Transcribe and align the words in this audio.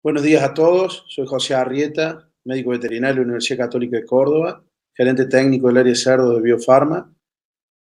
Buenos 0.00 0.22
días 0.22 0.44
a 0.44 0.54
todos, 0.54 1.04
soy 1.08 1.26
José 1.26 1.54
Arrieta, 1.54 2.30
médico 2.44 2.70
veterinario 2.70 3.16
de 3.16 3.20
la 3.22 3.24
Universidad 3.24 3.64
Católica 3.64 3.96
de 3.96 4.06
Córdoba, 4.06 4.64
gerente 4.94 5.26
técnico 5.26 5.66
del 5.66 5.78
área 5.78 5.90
de 5.90 5.98
cerdo 5.98 6.36
de 6.36 6.40
Biofarma. 6.40 7.12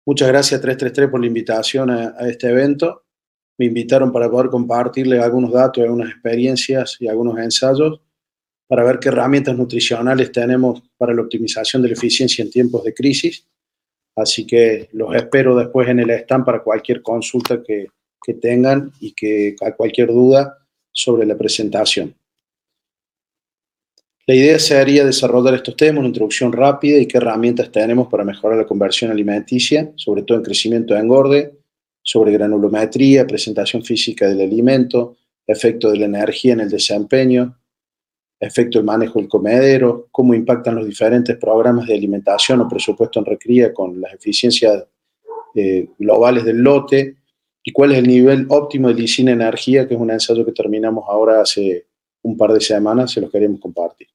Muchas 0.05 0.29
gracias 0.29 0.57
a 0.57 0.61
333 0.61 1.11
por 1.11 1.19
la 1.19 1.27
invitación 1.27 1.89
a, 1.89 2.15
este 2.21 2.47
evento. 2.47 3.03
Me 3.57 3.65
invitaron 3.65 4.13
para 4.13 4.31
poder 4.31 4.49
compartirles 4.49 5.21
algunos 5.21 5.51
datos, 5.51 5.83
algunas 5.83 6.09
experiencias 6.09 6.95
y 7.01 7.09
algunos 7.09 7.37
ensayos 7.37 7.99
para 8.65 8.85
ver 8.85 8.99
qué 8.99 9.09
herramientas 9.09 9.57
nutricionales 9.57 10.31
tenemos 10.31 10.83
para 10.97 11.13
la 11.13 11.21
optimización 11.21 11.81
de 11.81 11.89
la 11.89 11.95
eficiencia 11.95 12.45
en 12.45 12.49
tiempos 12.49 12.85
de 12.85 12.93
crisis. 12.93 13.45
Así 14.15 14.47
que 14.47 14.87
los 14.93 15.13
espero 15.13 15.53
después 15.53 15.89
en 15.89 15.99
el 15.99 16.11
stand 16.11 16.45
para 16.45 16.63
cualquier 16.63 17.01
consulta 17.01 17.61
que, 17.61 17.87
que 18.23 18.35
tengan 18.35 18.93
y 19.01 19.11
que 19.11 19.53
cualquier 19.75 20.07
duda 20.07 20.64
sobre 20.95 21.25
la 21.25 21.37
presentación. 21.37 22.15
La 24.25 24.33
idea 24.33 24.57
sería 24.57 25.05
desarrollar 25.05 25.53
estos 25.53 25.75
temas, 25.75 25.99
una 25.99 26.07
introducción 26.07 26.51
rápida 26.51 26.97
y 26.97 27.05
qué 27.05 27.17
herramientas 27.17 27.71
tenemos 27.71 28.07
para 28.07 28.23
mejorar 28.23 28.57
la 28.57 28.65
conversión 28.65 29.11
alimenticia, 29.11 29.91
sobre 29.97 30.23
todo 30.23 30.39
en 30.39 30.43
crecimiento 30.43 30.95
de 30.95 31.01
engorde, 31.01 31.59
sobre 32.01 32.31
granulometría, 32.31 33.27
presentación 33.27 33.83
física 33.83 34.27
del 34.27 34.41
alimento, 34.41 35.17
efecto 35.45 35.91
de 35.91 35.99
la 35.99 36.05
energía 36.05 36.53
en 36.53 36.61
el 36.61 36.69
desempeño, 36.69 37.55
efecto 38.39 38.79
del 38.79 38.85
manejo 38.85 39.19
del 39.19 39.27
comedero, 39.27 40.07
cómo 40.11 40.33
impactan 40.33 40.75
los 40.75 40.87
diferentes 40.87 41.37
programas 41.37 41.87
de 41.87 41.93
alimentación 41.93 42.61
o 42.61 42.69
presupuesto 42.69 43.19
en 43.19 43.25
recría 43.25 43.73
con 43.73 43.99
las 44.01 44.13
eficiencias 44.13 44.85
eh, 45.53 45.87
globales 45.99 46.45
del 46.45 46.57
lote, 46.57 47.17
y 47.67 47.71
cuál 47.71 47.91
es 47.91 47.97
el 47.97 48.07
nivel 48.07 48.45
óptimo 48.49 48.89
de 48.89 48.93
lisina 48.93 49.31
energía, 49.31 49.87
que 49.87 49.95
es 49.95 49.99
un 49.99 50.11
ensayo 50.11 50.45
que 50.45 50.51
terminamos 50.51 51.05
ahora 51.09 51.41
hace 51.41 51.87
un 52.21 52.37
par 52.37 52.53
de 52.53 52.61
semanas, 52.61 53.11
se 53.11 53.19
los 53.19 53.31
queremos 53.31 53.59
compartir. 53.59 54.07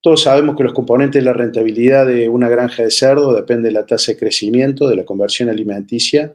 Todos 0.00 0.22
sabemos 0.22 0.56
que 0.56 0.64
los 0.64 0.72
componentes 0.72 1.22
de 1.22 1.24
la 1.24 1.32
rentabilidad 1.32 2.04
de 2.04 2.28
una 2.28 2.48
granja 2.48 2.82
de 2.82 2.90
cerdo 2.90 3.32
dependen 3.32 3.64
de 3.64 3.70
la 3.70 3.86
tasa 3.86 4.12
de 4.12 4.18
crecimiento, 4.18 4.88
de 4.88 4.96
la 4.96 5.04
conversión 5.04 5.48
alimenticia 5.48 6.34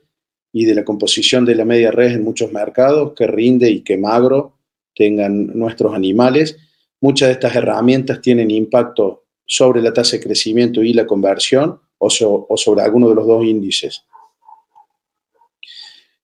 y 0.53 0.63
de 0.63 0.75
la 0.75 0.85
composición 0.85 1.45
de 1.45 1.55
la 1.55 1.65
media 1.65 1.91
red 1.91 2.13
en 2.13 2.23
muchos 2.23 2.53
mercados, 2.53 3.11
que 3.13 3.27
rinde 3.27 3.69
y 3.69 3.81
que 3.81 3.97
magro 3.97 4.57
tengan 4.95 5.47
nuestros 5.57 5.93
animales. 5.93 6.57
Muchas 7.01 7.27
de 7.27 7.33
estas 7.33 7.55
herramientas 7.55 8.21
tienen 8.21 8.49
impacto 8.49 9.25
sobre 9.45 9.81
la 9.81 9.91
tasa 9.91 10.15
de 10.17 10.23
crecimiento 10.23 10.81
y 10.83 10.93
la 10.93 11.05
conversión 11.05 11.81
o, 11.97 12.07
o 12.47 12.57
sobre 12.57 12.81
alguno 12.81 13.09
de 13.09 13.15
los 13.15 13.27
dos 13.27 13.43
índices. 13.43 14.05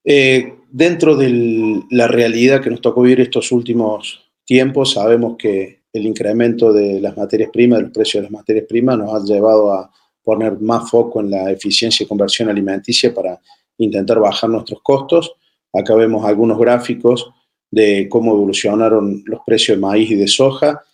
Eh, 0.10 0.54
dentro 0.72 1.18
de 1.18 1.84
la 1.92 2.08
realidad 2.08 2.62
que 2.62 2.70
nos 2.70 2.80
tocó 2.80 3.02
vivir 3.02 3.20
estos 3.20 3.52
últimos 3.52 4.32
tiempos, 4.46 4.94
sabemos 4.94 5.36
que 5.38 5.82
el 5.92 6.06
incremento 6.06 6.72
de 6.72 7.02
las 7.02 7.18
materias 7.18 7.50
primas, 7.52 7.80
de 7.80 7.84
los 7.84 7.92
precios 7.92 8.22
de 8.22 8.30
las 8.30 8.32
materias 8.32 8.68
primas, 8.70 8.98
nos 8.98 9.14
ha 9.14 9.26
llevado 9.26 9.74
a 9.74 9.92
poner 10.24 10.62
más 10.62 10.90
foco 10.90 11.20
en 11.20 11.32
la 11.32 11.52
eficiencia 11.52 12.06
y 12.06 12.08
conversión 12.08 12.48
alimenticia 12.48 13.14
para 13.14 13.42
intentar 13.80 14.22
bajar 14.22 14.50
nuestros 14.50 14.82
costos. 14.82 15.34
Acá 15.74 15.94
vemos 15.96 16.24
algunos 16.24 16.58
gráficos 16.58 17.30
de 17.70 18.08
cómo 18.10 18.32
evolucionaron 18.32 19.24
los 19.26 19.42
precios 19.46 19.78
de 19.78 19.82
maíz 19.82 20.10
y 20.10 20.16
de 20.16 20.30
soja, 20.30 20.86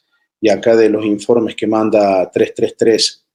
y 0.42 0.50
acá 0.50 0.76
de 0.76 0.90
los 0.90 1.06
informes 1.06 1.56
que 1.56 1.68
manda 1.68 2.32
333 2.32 3.28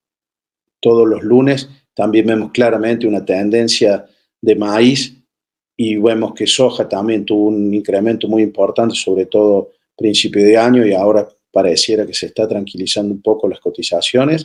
todos 0.80 1.06
los 1.06 1.22
lunes, 1.22 1.70
también 1.94 2.26
vemos 2.26 2.50
claramente 2.50 3.06
una 3.06 3.24
tendencia 3.24 4.06
de 4.40 4.56
maíz 4.56 5.17
y 5.80 5.94
vemos 5.96 6.34
que 6.34 6.44
soja 6.44 6.88
también 6.88 7.24
tuvo 7.24 7.46
un 7.46 7.72
incremento 7.72 8.26
muy 8.26 8.42
importante, 8.42 8.96
sobre 8.96 9.26
todo 9.26 9.70
principio 9.96 10.44
de 10.44 10.56
año 10.56 10.84
y 10.84 10.92
ahora 10.92 11.28
pareciera 11.52 12.04
que 12.04 12.14
se 12.14 12.26
está 12.26 12.48
tranquilizando 12.48 13.14
un 13.14 13.22
poco 13.22 13.48
las 13.48 13.60
cotizaciones. 13.60 14.44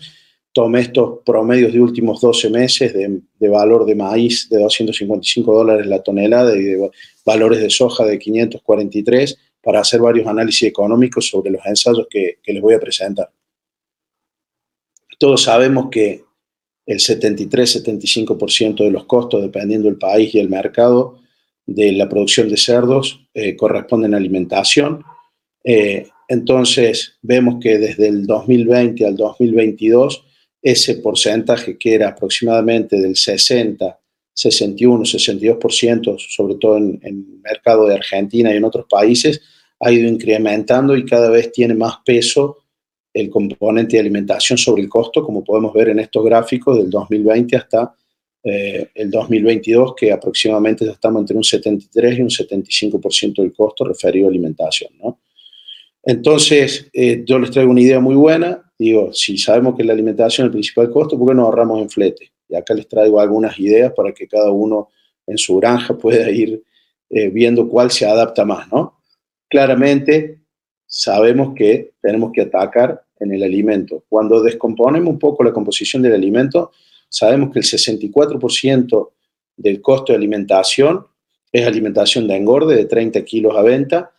Tomé 0.52 0.82
estos 0.82 1.22
promedios 1.26 1.74
de 1.74 1.82
últimos 1.82 2.22
12 2.22 2.52
meses 2.52 2.94
de, 2.94 3.20
de 3.40 3.50
valor 3.50 3.84
de 3.88 3.96
maíz 3.96 4.48
de 4.48 4.60
255 4.60 5.52
dólares 5.52 5.88
la 5.88 6.04
tonelada 6.04 6.56
y 6.56 6.62
de 6.62 6.92
valores 7.26 7.60
de 7.60 7.72
soja 7.72 8.06
de 8.06 8.20
543 8.20 9.36
para 9.60 9.80
hacer 9.80 10.02
varios 10.02 10.28
análisis 10.28 10.70
económicos 10.70 11.28
sobre 11.28 11.50
los 11.50 11.66
ensayos 11.66 12.06
que, 12.08 12.38
que 12.44 12.54
les 12.54 12.62
voy 12.62 12.76
a 12.76 12.80
presentar. 12.80 13.32
Todos 15.18 15.42
sabemos 15.42 15.88
que 15.90 16.26
el 16.86 17.00
73-75% 17.00 18.84
de 18.84 18.92
los 18.92 19.06
costos, 19.06 19.42
dependiendo 19.42 19.88
del 19.88 19.98
país 19.98 20.36
y 20.36 20.40
el 20.40 20.50
mercado, 20.50 21.23
de 21.66 21.92
la 21.94 22.10
producción 22.10 22.50
de 22.50 22.58
cerdos 22.58 23.26
eh, 23.34 23.56
corresponden 23.56 24.14
a 24.14 24.18
alimentación. 24.18 25.04
Eh, 25.64 26.08
entonces, 26.28 27.18
vemos 27.22 27.56
que 27.62 27.78
desde 27.78 28.08
el 28.08 28.26
2020 28.26 29.06
al 29.06 29.16
2022, 29.16 30.26
ese 30.62 30.96
porcentaje 30.96 31.78
que 31.78 31.94
era 31.94 32.10
aproximadamente 32.10 33.00
del 33.00 33.16
60, 33.16 34.00
61, 34.34 35.04
62%, 35.04 36.18
sobre 36.20 36.56
todo 36.56 36.78
en, 36.78 37.00
en 37.04 37.28
el 37.34 37.40
mercado 37.42 37.88
de 37.88 37.96
Argentina 37.96 38.54
y 38.54 38.58
en 38.58 38.64
otros 38.64 38.86
países, 38.90 39.42
ha 39.80 39.92
ido 39.92 40.08
incrementando 40.08 40.96
y 40.96 41.06
cada 41.06 41.30
vez 41.30 41.52
tiene 41.52 41.74
más 41.76 41.98
peso 42.06 42.58
el 43.14 43.30
componente 43.30 43.96
de 43.96 44.00
alimentación 44.00 44.58
sobre 44.58 44.82
el 44.82 44.90
costo, 44.90 45.24
como 45.24 45.44
podemos 45.44 45.74
ver 45.74 45.90
en 45.90 46.00
estos 46.00 46.24
gráficos 46.26 46.78
del 46.78 46.90
2020 46.90 47.56
hasta 47.56 47.96
eh, 48.44 48.90
el 48.96 49.10
2022, 49.10 49.96
que 49.96 50.12
aproximadamente 50.12 50.86
estamos 50.90 51.22
entre 51.22 51.38
un 51.38 51.44
73 51.44 52.18
y 52.18 52.22
un 52.22 52.30
75% 52.30 53.42
del 53.42 53.54
costo 53.54 53.86
referido 53.86 54.28
a 54.28 54.30
alimentación. 54.30 54.92
¿no? 55.02 55.20
Entonces, 56.04 56.90
eh, 56.92 57.24
yo 57.26 57.40
les 57.40 57.52
traigo 57.52 57.72
una 57.72 57.82
idea 57.82 58.02
muy 58.02 58.16
buena. 58.16 58.70
Digo, 58.78 59.14
si 59.14 59.38
sabemos 59.38 59.76
que 59.78 59.86
la 59.86 59.94
alimentación 59.94 60.46
es 60.46 60.48
el 60.50 60.52
principal 60.52 60.92
costo, 60.92 61.18
¿por 61.18 61.30
qué 61.30 61.36
no 61.36 61.44
ahorramos 61.44 61.82
en 61.82 61.90
flete? 61.90 62.34
Y 62.50 62.56
acá 62.56 62.74
les 62.74 62.88
traigo 62.88 63.22
algunas 63.22 63.58
ideas 63.58 63.94
para 63.94 64.12
que 64.12 64.28
cada 64.28 64.52
uno 64.52 64.90
en 65.26 65.38
su 65.38 65.56
granja 65.58 65.98
pueda 65.98 66.30
ir 66.30 66.62
eh, 67.10 67.30
viendo 67.30 67.70
cuál 67.70 67.92
se 67.92 68.06
adapta 68.06 68.44
más, 68.44 68.70
¿no? 68.70 69.00
Claramente, 69.48 70.40
sabemos 70.86 71.54
que 71.56 71.94
tenemos 72.02 72.32
que 72.34 72.42
atacar 72.42 73.04
en 73.20 73.34
el 73.34 73.44
alimento. 73.44 74.04
Cuando 74.10 74.42
descomponemos 74.42 75.14
un 75.14 75.20
poco 75.20 75.44
la 75.44 75.54
composición 75.54 76.02
del 76.02 76.14
alimento, 76.14 76.72
sabemos 77.14 77.52
que 77.54 77.60
el 77.60 77.66
64% 77.66 79.10
del 79.56 79.82
costo 79.82 80.14
de 80.14 80.18
alimentación 80.18 81.06
es 81.52 81.68
alimentación 81.68 82.28
de 82.28 82.36
engorde 82.36 82.76
de 82.76 82.86
30 82.86 83.24
kilos 83.24 83.56
a 83.56 83.62
venta 83.62 84.12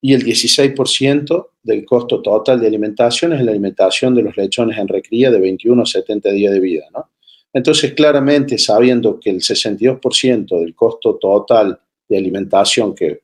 y 0.00 0.14
el 0.14 0.24
16% 0.24 1.48
del 1.62 1.84
costo 1.84 2.22
total 2.22 2.58
de 2.58 2.66
alimentación 2.66 3.34
es 3.34 3.42
la 3.42 3.50
alimentación 3.50 4.14
de 4.14 4.22
los 4.22 4.34
lechones 4.38 4.78
en 4.78 4.88
recría 4.88 5.30
de 5.30 5.38
21 5.38 5.82
a 5.82 5.86
70 5.86 6.30
días 6.30 6.54
de 6.54 6.60
vida. 6.60 6.86
¿no? 6.94 7.10
Entonces, 7.52 7.92
claramente, 7.92 8.56
sabiendo 8.56 9.20
que 9.20 9.28
el 9.28 9.42
62% 9.42 10.58
del 10.58 10.74
costo 10.74 11.16
total 11.16 11.78
de 12.08 12.16
alimentación, 12.16 12.94
que 12.94 13.20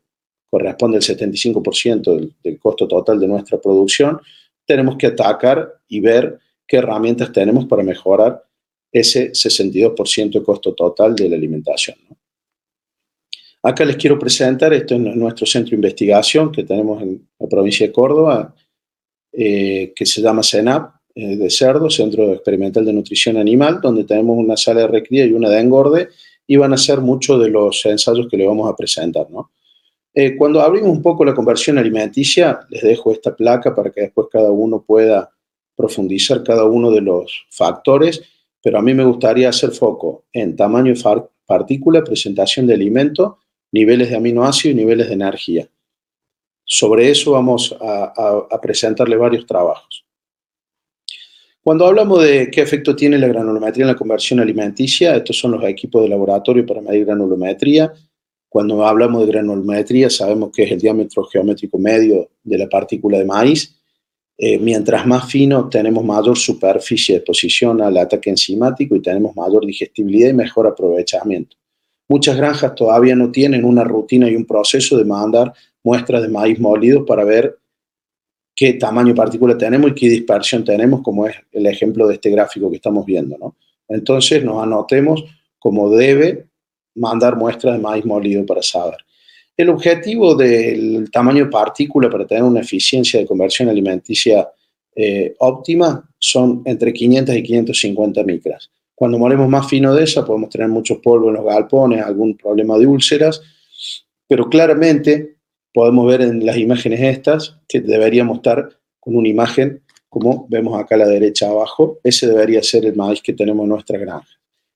corresponde 0.51 0.99
al 0.99 1.03
75% 1.03 2.15
del, 2.15 2.35
del 2.45 2.59
costo 2.59 2.87
total 2.87 3.19
de 3.19 3.29
nuestra 3.29 3.59
producción, 3.59 4.21
tenemos 4.67 4.97
que 4.97 5.07
atacar 5.07 5.73
y 5.89 6.01
ver 6.01 6.39
qué 6.67 6.77
herramientas 6.77 7.33
tenemos 7.33 7.65
para 7.65 7.83
mejorar 7.83 8.46
ese 9.01 9.33
62% 9.33 10.39
de 10.39 10.43
costo 10.43 10.73
total 10.75 11.15
de 11.15 11.29
la 11.29 11.37
alimentación. 11.37 11.97
Acá 13.63 13.85
les 13.85 13.97
quiero 13.97 14.19
presentar, 14.19 14.73
esto 14.73 14.95
es 14.95 15.01
nuestro 15.01 15.45
centro 15.45 15.71
de 15.71 15.77
investigación 15.77 16.53
que 16.53 16.65
tenemos 16.65 17.03
en 17.03 17.29
la 17.39 17.49
provincia 17.49 17.87
de 17.87 17.93
Córdoba, 17.93 18.55
eh, 19.33 19.93
que 19.95 20.07
se 20.07 20.23
llama 20.23 20.43
CENAP, 20.43 20.95
eh, 21.15 21.37
de 21.37 21.51
cerdo, 21.51 21.91
Centro 21.91 22.33
Experimental 22.33 22.85
de 22.85 22.93
Nutrición 22.93 23.37
Animal, 23.37 23.81
donde 23.83 24.05
tenemos 24.05 24.39
una 24.39 24.57
sala 24.57 24.83
de 24.83 24.89
recría 24.89 25.27
y 25.27 25.33
una 25.33 25.51
de 25.51 25.61
engorde, 25.61 26.09
y 26.47 26.57
van 26.57 26.73
a 26.73 26.79
ser 26.79 27.01
muchos 27.01 27.43
de 27.43 27.49
los 27.49 27.85
ensayos 27.85 28.29
que 28.31 28.37
le 28.37 28.47
vamos 28.47 28.71
a 28.71 28.77
presentar. 28.77 29.29
¿no? 29.31 29.51
Eh, 30.15 30.37
cuando 30.37 30.61
abrimos 30.61 30.91
un 30.91 31.03
poco 31.03 31.25
la 31.25 31.35
conversión 31.35 31.77
alimenticia, 31.77 32.61
les 32.71 32.83
dejo 32.83 33.13
esta 33.13 33.35
placa 33.35 33.75
para 33.75 33.91
que 33.91 34.03
después 34.03 34.29
cada 34.31 34.51
uno 34.51 34.83
pueda 34.87 35.31
profundizar 35.75 36.43
cada 36.43 36.65
uno 36.65 36.91
de 36.91 37.03
los 37.03 37.47
factores 37.51 38.23
pero 38.67 38.81
a 38.81 38.83
mí 38.83 38.95
me 38.95 39.05
gustaría 39.05 39.49
hacer 39.49 39.71
foco 39.71 40.25
en 40.33 40.57
tamaño 40.57 40.93
de 40.93 41.23
partícula, 41.47 42.03
presentación 42.03 42.67
de 42.67 42.75
alimento, 42.75 43.39
niveles 43.71 44.11
de 44.11 44.17
aminoácidos 44.17 44.75
y 44.75 44.75
niveles 44.75 45.07
de 45.07 45.15
energía. 45.15 45.69
Sobre 46.65 47.09
eso 47.09 47.31
vamos 47.31 47.77
a, 47.81 48.47
a 48.51 48.61
presentarle 48.61 49.17
varios 49.17 49.47
trabajos. 49.47 50.05
Cuando 51.63 51.87
hablamos 51.87 52.25
de 52.25 52.51
qué 52.51 52.61
efecto 52.61 52.97
tiene 52.97 53.19
la 53.19 53.29
granulometría 53.29 53.85
en 53.85 53.93
la 53.93 53.97
conversión 53.97 54.41
alimenticia, 54.41 55.15
estos 55.15 55.39
son 55.39 55.53
los 55.53 55.63
equipos 55.63 56.03
de 56.03 56.09
laboratorio 56.09 56.67
para 56.67 56.81
medir 56.81 57.05
granulometría. 57.05 57.93
Cuando 58.49 58.85
hablamos 58.85 59.21
de 59.21 59.29
granulometría, 59.29 60.11
sabemos 60.11 60.51
que 60.53 60.65
es 60.65 60.73
el 60.73 60.81
diámetro 60.81 61.23
geométrico 61.23 61.79
medio 61.79 62.31
de 62.43 62.59
la 62.59 62.69
partícula 62.69 63.19
de 63.19 63.27
maíz 63.27 63.76
eh, 64.39 64.59
mientras 64.59 65.07
más 65.07 65.31
fino 65.31 65.69
tenemos 65.69 66.05
mayor 66.05 66.37
superficie 66.37 67.15
de 67.15 67.19
exposición 67.21 67.81
al 67.81 67.97
ataque 67.97 68.29
enzimático 68.29 68.95
y 68.95 69.01
tenemos 69.01 69.35
mayor 69.35 69.65
digestibilidad 69.65 70.31
y 70.31 70.35
mejor 70.35 70.67
aprovechamiento. 70.67 71.57
Muchas 72.09 72.37
granjas 72.37 72.75
todavía 72.75 73.17
no 73.17 73.31
tienen 73.33 73.65
una 73.65 73.83
rutina 73.83 74.29
y 74.29 74.37
un 74.37 74.45
proceso 74.45 74.99
de 74.99 75.05
mandar 75.05 75.53
muestras 75.83 76.23
de 76.23 76.29
maíz 76.29 76.61
molido 76.61 77.05
para 77.05 77.25
ver 77.25 77.59
qué 78.55 78.75
tamaño 78.75 79.09
de 79.09 79.15
partícula 79.15 79.57
tenemos 79.57 79.91
y 79.91 79.95
qué 79.95 80.09
dispersión 80.09 80.65
tenemos, 80.65 81.03
como 81.03 81.27
es 81.27 81.37
el 81.53 81.67
ejemplo 81.67 82.07
de 82.07 82.15
este 82.15 82.31
gráfico 82.31 82.71
que 82.71 82.77
estamos 82.77 83.07
viendo. 83.07 83.37
¿no? 83.39 83.57
Entonces 83.89 84.45
nos 84.45 84.63
anotemos 84.63 85.25
como 85.59 85.91
debe 85.91 86.47
mandar 86.95 87.37
muestras 87.37 87.75
de 87.77 87.83
maíz 87.83 88.05
molido 88.05 88.45
para 88.45 88.63
saber. 88.63 88.99
El 89.57 89.71
objetivo 89.71 90.35
del 90.35 91.11
tamaño 91.11 91.45
de 91.45 91.51
partícula 91.51 92.11
para 92.11 92.27
tener 92.27 92.43
una 92.43 92.61
eficiencia 92.61 93.19
de 93.19 93.27
conversión 93.27 93.69
alimenticia 93.69 94.49
eh, 94.95 95.35
óptima 95.39 96.09
son 96.19 96.63
entre 96.65 96.93
500 96.93 97.35
y 97.35 97.43
550 97.43 98.23
micras. 98.25 98.71
Cuando 98.95 99.19
molemos 99.19 99.49
más 99.49 99.69
fino 99.69 99.95
de 99.95 100.05
esa, 100.05 100.25
podemos 100.25 100.51
tener 100.51 100.69
mucho 100.69 101.01
polvo 101.01 101.29
en 101.29 101.35
los 101.35 101.45
galpones, 101.45 102.03
algún 102.03 102.37
problema 102.37 102.79
de 102.79 102.87
úlceras, 102.87 103.41
pero 104.27 104.49
claramente 104.49 105.37
podemos 105.73 106.07
ver 106.07 106.23
en 106.23 106.45
las 106.45 106.57
imágenes 106.57 107.01
estas 107.01 107.59
que 107.69 107.81
deberíamos 107.81 108.39
estar 108.39 108.71
con 108.99 109.17
una 109.17 109.29
imagen 109.29 109.83
como 110.09 110.47
vemos 110.49 110.81
acá 110.81 110.95
a 110.95 110.99
la 110.99 111.09
derecha 111.09 111.51
abajo, 111.51 111.99
ese 112.03 112.27
debería 112.27 112.63
ser 112.63 112.87
el 112.87 112.97
maíz 112.97 113.21
que 113.21 113.35
tenemos 113.35 113.65
en 113.65 113.69
nuestra 113.69 113.99
granja. 113.99 114.31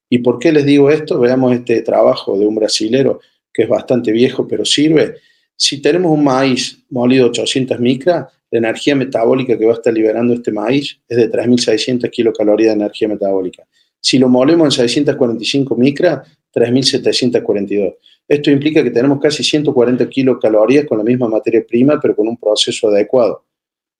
¿Y 0.07 0.19
por 0.19 0.37
qué 0.37 0.51
les 0.51 0.67
digo 0.67 0.91
esto? 0.91 1.19
Veamos 1.19 1.53
este 1.53 1.81
trabajo 1.81 2.37
de 2.37 2.45
un 2.45 2.53
brasilero 2.53 3.21
que 3.53 3.63
es 3.63 3.69
bastante 3.69 4.11
viejo, 4.11 4.47
pero 4.47 4.65
sirve. 4.65 5.15
Si 5.55 5.81
tenemos 5.81 6.11
un 6.11 6.23
maíz 6.23 6.83
molido 6.89 7.27
800 7.27 7.79
micras, 7.79 8.27
la 8.49 8.59
energía 8.59 8.95
metabólica 8.95 9.57
que 9.57 9.65
va 9.65 9.71
a 9.71 9.75
estar 9.75 9.93
liberando 9.93 10.33
este 10.33 10.51
maíz 10.51 10.99
es 11.07 11.17
de 11.17 11.31
3.600 11.31 12.09
kilocalorías 12.09 12.75
de 12.75 12.81
energía 12.81 13.07
metabólica. 13.07 13.63
Si 13.99 14.17
lo 14.17 14.27
molemos 14.27 14.65
en 14.65 14.71
645 14.71 15.75
micras, 15.75 16.27
3.742. 16.53 17.95
Esto 18.27 18.51
implica 18.51 18.83
que 18.83 18.91
tenemos 18.91 19.19
casi 19.19 19.43
140 19.43 20.09
kilocalorías 20.09 20.85
con 20.85 20.97
la 20.97 21.03
misma 21.03 21.27
materia 21.27 21.63
prima, 21.67 21.99
pero 22.01 22.15
con 22.15 22.27
un 22.27 22.37
proceso 22.37 22.89
adecuado. 22.89 23.45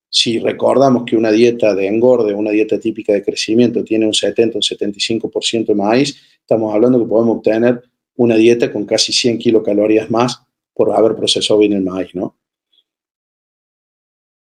Si 0.09 0.39
recordamos 0.39 1.03
que 1.05 1.15
una 1.15 1.31
dieta 1.31 1.73
de 1.73 1.87
engorde, 1.87 2.33
una 2.33 2.51
dieta 2.51 2.77
típica 2.79 3.13
de 3.13 3.23
crecimiento, 3.23 3.83
tiene 3.83 4.05
un 4.05 4.13
70 4.13 4.57
o 4.57 4.61
75% 4.61 5.67
de 5.67 5.75
maíz, 5.75 6.21
estamos 6.39 6.73
hablando 6.73 6.99
que 6.99 7.05
podemos 7.05 7.37
obtener 7.37 7.81
una 8.15 8.35
dieta 8.35 8.71
con 8.71 8.85
casi 8.85 9.13
100 9.13 9.39
kilocalorías 9.39 10.09
más 10.09 10.43
por 10.73 10.91
haber 10.95 11.15
procesado 11.15 11.59
bien 11.59 11.73
el 11.73 11.83
maíz, 11.83 12.13
¿no? 12.13 12.37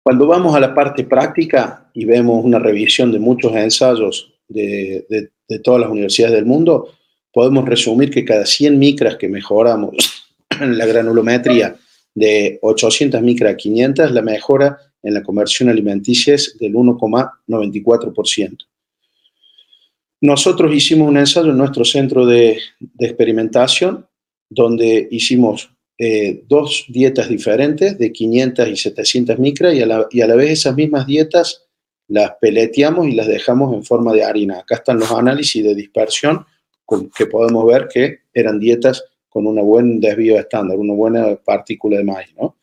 Cuando 0.03 0.25
vamos 0.25 0.55
a 0.55 0.59
la 0.59 0.73
parte 0.73 1.03
práctica 1.03 1.89
y 1.93 2.05
vemos 2.05 2.43
una 2.43 2.57
revisión 2.57 3.11
de 3.11 3.19
muchos 3.19 3.53
ensayos 3.55 4.33
de, 4.47 5.05
de 5.47 5.59
todas 5.59 5.81
las 5.81 5.89
universidades 5.89 6.35
del 6.35 6.45
mundo, 6.45 6.89
podemos 7.31 7.67
resumir 7.67 8.09
que 8.09 8.25
cada 8.25 8.45
100 8.45 8.79
micras 8.79 9.17
que 9.17 9.27
mejoramos 9.27 9.95
en 10.49 10.77
la 10.77 10.85
granulometría 10.85 11.75
de 12.13 12.59
800 12.61 13.21
micras 13.21 13.53
a 13.53 13.57
500, 13.57 14.11
la 14.11 14.21
mejora 14.21 14.77
en 15.03 15.13
la 15.13 15.23
conversión 15.23 15.69
alimenticia 15.69 16.35
es 16.35 16.57
del 16.59 16.73
1,94%. 16.73 18.57
Nosotros 20.21 20.73
hicimos 20.73 21.07
un 21.07 21.17
ensayo 21.17 21.49
en 21.49 21.57
nuestro 21.57 21.83
centro 21.83 22.25
de, 22.25 22.59
experimentación 22.99 24.07
donde 24.49 25.07
hicimos 25.09 25.71
eh, 25.97 26.43
dos 26.47 26.85
dietas 26.89 27.27
diferentes 27.27 27.97
de 27.97 28.11
500 28.11 28.67
y 28.67 28.75
700 28.75 29.39
micras 29.39 29.73
y 29.73 29.81
a, 29.81 29.85
la, 29.87 30.07
y 30.11 30.21
a 30.21 30.27
la 30.27 30.35
vez 30.35 30.51
esas 30.51 30.75
mismas 30.75 31.07
dietas 31.07 31.67
las 32.07 32.33
peleteamos 32.39 33.07
y 33.07 33.13
las 33.13 33.27
dejamos 33.27 33.73
en 33.73 33.83
forma 33.83 34.13
de 34.13 34.23
harina. 34.23 34.59
Acá 34.59 34.75
están 34.75 34.99
los 34.99 35.11
análisis 35.11 35.63
de 35.63 35.73
dispersión 35.73 36.45
con, 36.85 37.09
que 37.09 37.25
podemos 37.25 37.65
ver 37.65 37.87
que 37.91 38.19
eran 38.33 38.59
dietas 38.59 39.03
con 39.29 39.47
un 39.47 39.55
buen 39.65 39.99
desvío 39.99 40.37
estándar, 40.37 40.77
una 40.77 40.93
buena 40.93 41.35
partícula 41.37 41.97
de 41.97 42.03
maíz. 42.03 42.29
¿no? 42.39 42.57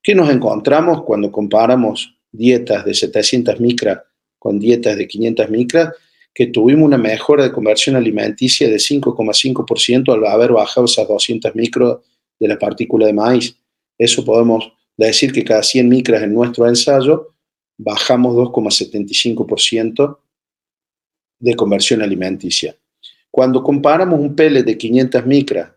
¿Qué 0.00 0.14
nos 0.14 0.30
encontramos 0.30 1.02
cuando 1.02 1.32
comparamos 1.32 2.16
dietas 2.30 2.84
de 2.84 2.94
700 2.94 3.58
micras 3.60 3.98
con 4.38 4.60
dietas 4.60 4.96
de 4.96 5.08
500 5.08 5.50
micras? 5.50 5.92
Que 6.36 6.48
tuvimos 6.48 6.84
una 6.84 6.98
mejora 6.98 7.44
de 7.44 7.50
conversión 7.50 7.96
alimenticia 7.96 8.68
de 8.68 8.76
5,5% 8.76 10.12
al 10.12 10.26
haber 10.26 10.52
bajado 10.52 10.84
esas 10.84 11.08
200 11.08 11.54
micros 11.54 12.00
de 12.38 12.46
la 12.46 12.58
partícula 12.58 13.06
de 13.06 13.14
maíz. 13.14 13.56
Eso 13.96 14.22
podemos 14.22 14.70
decir 14.98 15.32
que 15.32 15.42
cada 15.42 15.62
100 15.62 15.88
micras 15.88 16.22
en 16.22 16.34
nuestro 16.34 16.68
ensayo 16.68 17.32
bajamos 17.78 18.36
2,75% 18.36 20.18
de 21.40 21.54
conversión 21.56 22.02
alimenticia. 22.02 22.76
Cuando 23.30 23.62
comparamos 23.62 24.20
un 24.20 24.36
pele 24.36 24.62
de 24.62 24.76
500 24.76 25.24
micras 25.24 25.72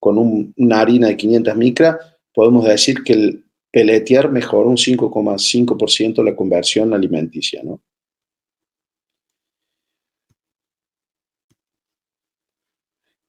con 0.00 0.16
una 0.56 0.80
harina 0.80 1.08
de 1.08 1.18
500 1.18 1.54
micras, 1.54 1.96
podemos 2.32 2.64
decir 2.64 3.02
que 3.04 3.12
el 3.12 3.44
peletear 3.70 4.32
mejoró 4.32 4.70
un 4.70 4.78
5,5% 4.78 6.24
la 6.24 6.34
conversión 6.34 6.94
alimenticia. 6.94 7.62
¿no? 7.62 7.82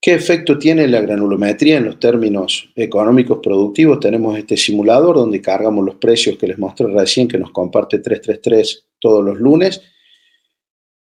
¿Qué 0.10 0.16
efecto 0.16 0.58
tiene 0.58 0.88
la 0.88 1.02
granulometría 1.02 1.78
en 1.78 1.86
los 1.86 2.00
términos 2.00 2.68
económicos 2.76 3.42
productivos? 3.44 4.00
Tenemos 4.00 4.36
este 4.40 4.58
simulador 4.58 5.18
donde 5.18 5.40
cargamos 5.40 5.86
los 5.86 5.98
precios 5.98 6.36
que 6.36 6.48
les 6.48 6.58
mostré 6.58 6.88
recién, 6.88 7.28
que 7.28 7.38
nos 7.38 7.52
comparte 7.52 8.00
333 8.00 8.88
todos 8.98 9.24
los 9.24 9.40
lunes. 9.40 9.84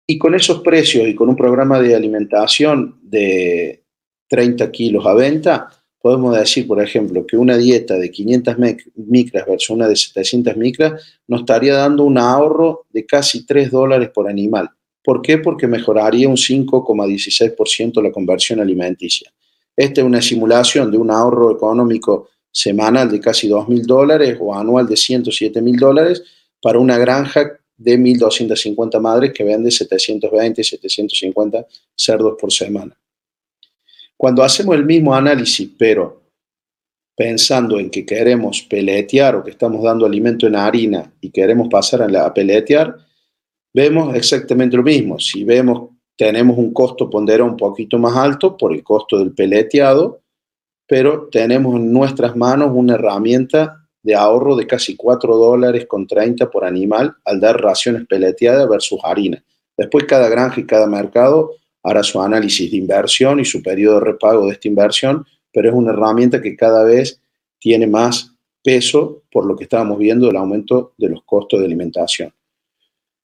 Y 0.05 0.19
con 0.19 0.35
esos 0.35 0.63
precios 0.63 1.07
y 1.07 1.15
con 1.15 1.29
un 1.29 1.37
programa 1.37 1.81
de 1.81 1.95
alimentación 1.95 2.99
de 3.01 3.85
30 4.27 4.69
kilos 4.73 5.07
a 5.07 5.15
venta, 5.15 5.69
podemos 6.01 6.37
decir, 6.37 6.67
por 6.67 6.83
ejemplo, 6.83 7.25
que 7.25 7.37
una 7.37 7.57
dieta 7.57 7.95
de 7.95 8.11
500 8.11 8.57
micras 8.97 9.47
versus 9.47 9.71
una 9.71 9.87
de 9.87 9.95
700 9.95 10.57
micras 10.57 11.21
nos 11.29 11.43
estaría 11.43 11.77
dando 11.77 12.03
un 12.03 12.19
ahorro 12.19 12.87
de 12.91 13.07
casi 13.07 13.47
3 13.47 13.71
dólares 13.71 14.11
por 14.13 14.29
animal. 14.29 14.71
¿Por 15.09 15.23
qué? 15.23 15.39
Porque 15.39 15.67
mejoraría 15.67 16.29
un 16.29 16.37
5,16% 16.37 18.03
la 18.03 18.13
conversión 18.13 18.61
alimenticia. 18.61 19.33
Esta 19.75 20.03
es 20.03 20.07
una 20.07 20.21
simulación 20.21 20.91
de 20.91 20.99
un 20.99 21.11
ahorro 21.11 21.51
económico 21.51 22.29
semanal 22.53 23.11
de 23.11 23.19
casi 23.19 23.49
2.000 23.49 23.87
dólares 23.87 24.37
o 24.39 24.55
anual 24.55 24.87
de 24.87 24.97
107.000 24.97 25.79
dólares 25.79 26.23
para 26.61 26.79
una 26.79 26.99
granja 26.99 27.59
de 27.79 27.99
1.250 27.99 29.01
madres 29.01 29.33
que 29.33 29.45
vende 29.45 29.71
720, 29.71 30.63
750 30.63 31.67
cerdos 31.95 32.37
por 32.39 32.53
semana. 32.53 32.95
Cuando 34.15 34.43
hacemos 34.43 34.77
el 34.77 34.85
mismo 34.85 35.15
análisis, 35.15 35.71
pero 35.79 36.21
pensando 37.17 37.79
en 37.79 37.89
que 37.89 38.05
queremos 38.05 38.61
peletear 38.61 39.37
o 39.37 39.43
que 39.43 39.53
estamos 39.53 39.83
dando 39.83 40.05
alimento 40.05 40.47
en 40.47 40.57
harina 40.57 41.11
y 41.23 41.31
queremos 41.31 41.69
pasar 41.71 42.03
a, 42.03 42.09
la, 42.09 42.27
vemos 43.73 44.15
exactamente 44.15 44.77
lo 44.77 44.83
mismo. 44.83 45.19
Si 45.19 45.45
vemos, 45.45 45.91
tenemos 46.17 46.59
un 46.59 46.73
costo 46.73 47.09
ponderado 47.09 47.49
un 47.51 47.57
poquito 47.57 47.99
más 47.99 48.17
alto 48.17 48.57
por 48.57 48.73
el 48.73 48.83
costo 48.83 49.19
del 49.19 49.33
peleteado, 49.33 50.21
pero 50.87 51.29
tenemos 51.31 51.77
en 51.77 51.93
nuestras 51.93 52.35
manos 52.37 52.71
una 52.75 52.95
herramienta 52.95 53.89
de 54.03 54.15
ahorro 54.15 54.57
de 54.57 54.67
casi 54.67 54.97
4 54.97 55.37
dólares 55.37 55.87
con 55.87 56.07
30 56.07 56.51
por 56.51 56.65
animal 56.65 57.15
al 57.25 57.41
dar 57.41 57.61
raciones 57.61 58.07
peleteadas 58.07 58.69
versus 58.69 58.99
harina. 59.03 59.43
Después 59.77 60.05
cada 60.05 60.29
granja 60.29 60.61
y 60.61 60.67
cada 60.67 60.87
mercado 60.87 61.53
hará 61.83 62.03
su 62.03 62.21
análisis 62.21 62.71
de 62.71 62.79
inversión 62.79 63.39
y 63.41 63.45
su 63.45 63.63
periodo 63.63 64.01
de 64.01 64.07
repago 64.07 64.47
de 64.47 64.53
esta 64.53 64.69
inversión, 64.69 65.25
pero 65.53 65.69
es 65.69 65.75
una 65.75 65.93
herramienta 65.93 66.41
que 66.41 66.57
cada 66.57 66.85
vez 66.85 67.21
tiene 67.59 67.87
más 67.87 68.35
peso 68.63 69.23
por 69.31 69.47
lo 69.47 69.57
que 69.57 69.65
estábamos 69.65 69.99
viendo 69.99 70.27
del 70.27 70.37
aumento 70.37 70.95
de 70.99 71.09
los 71.11 71.23
costos 71.25 71.61
de 71.61 71.67
alimentación. 71.67 72.33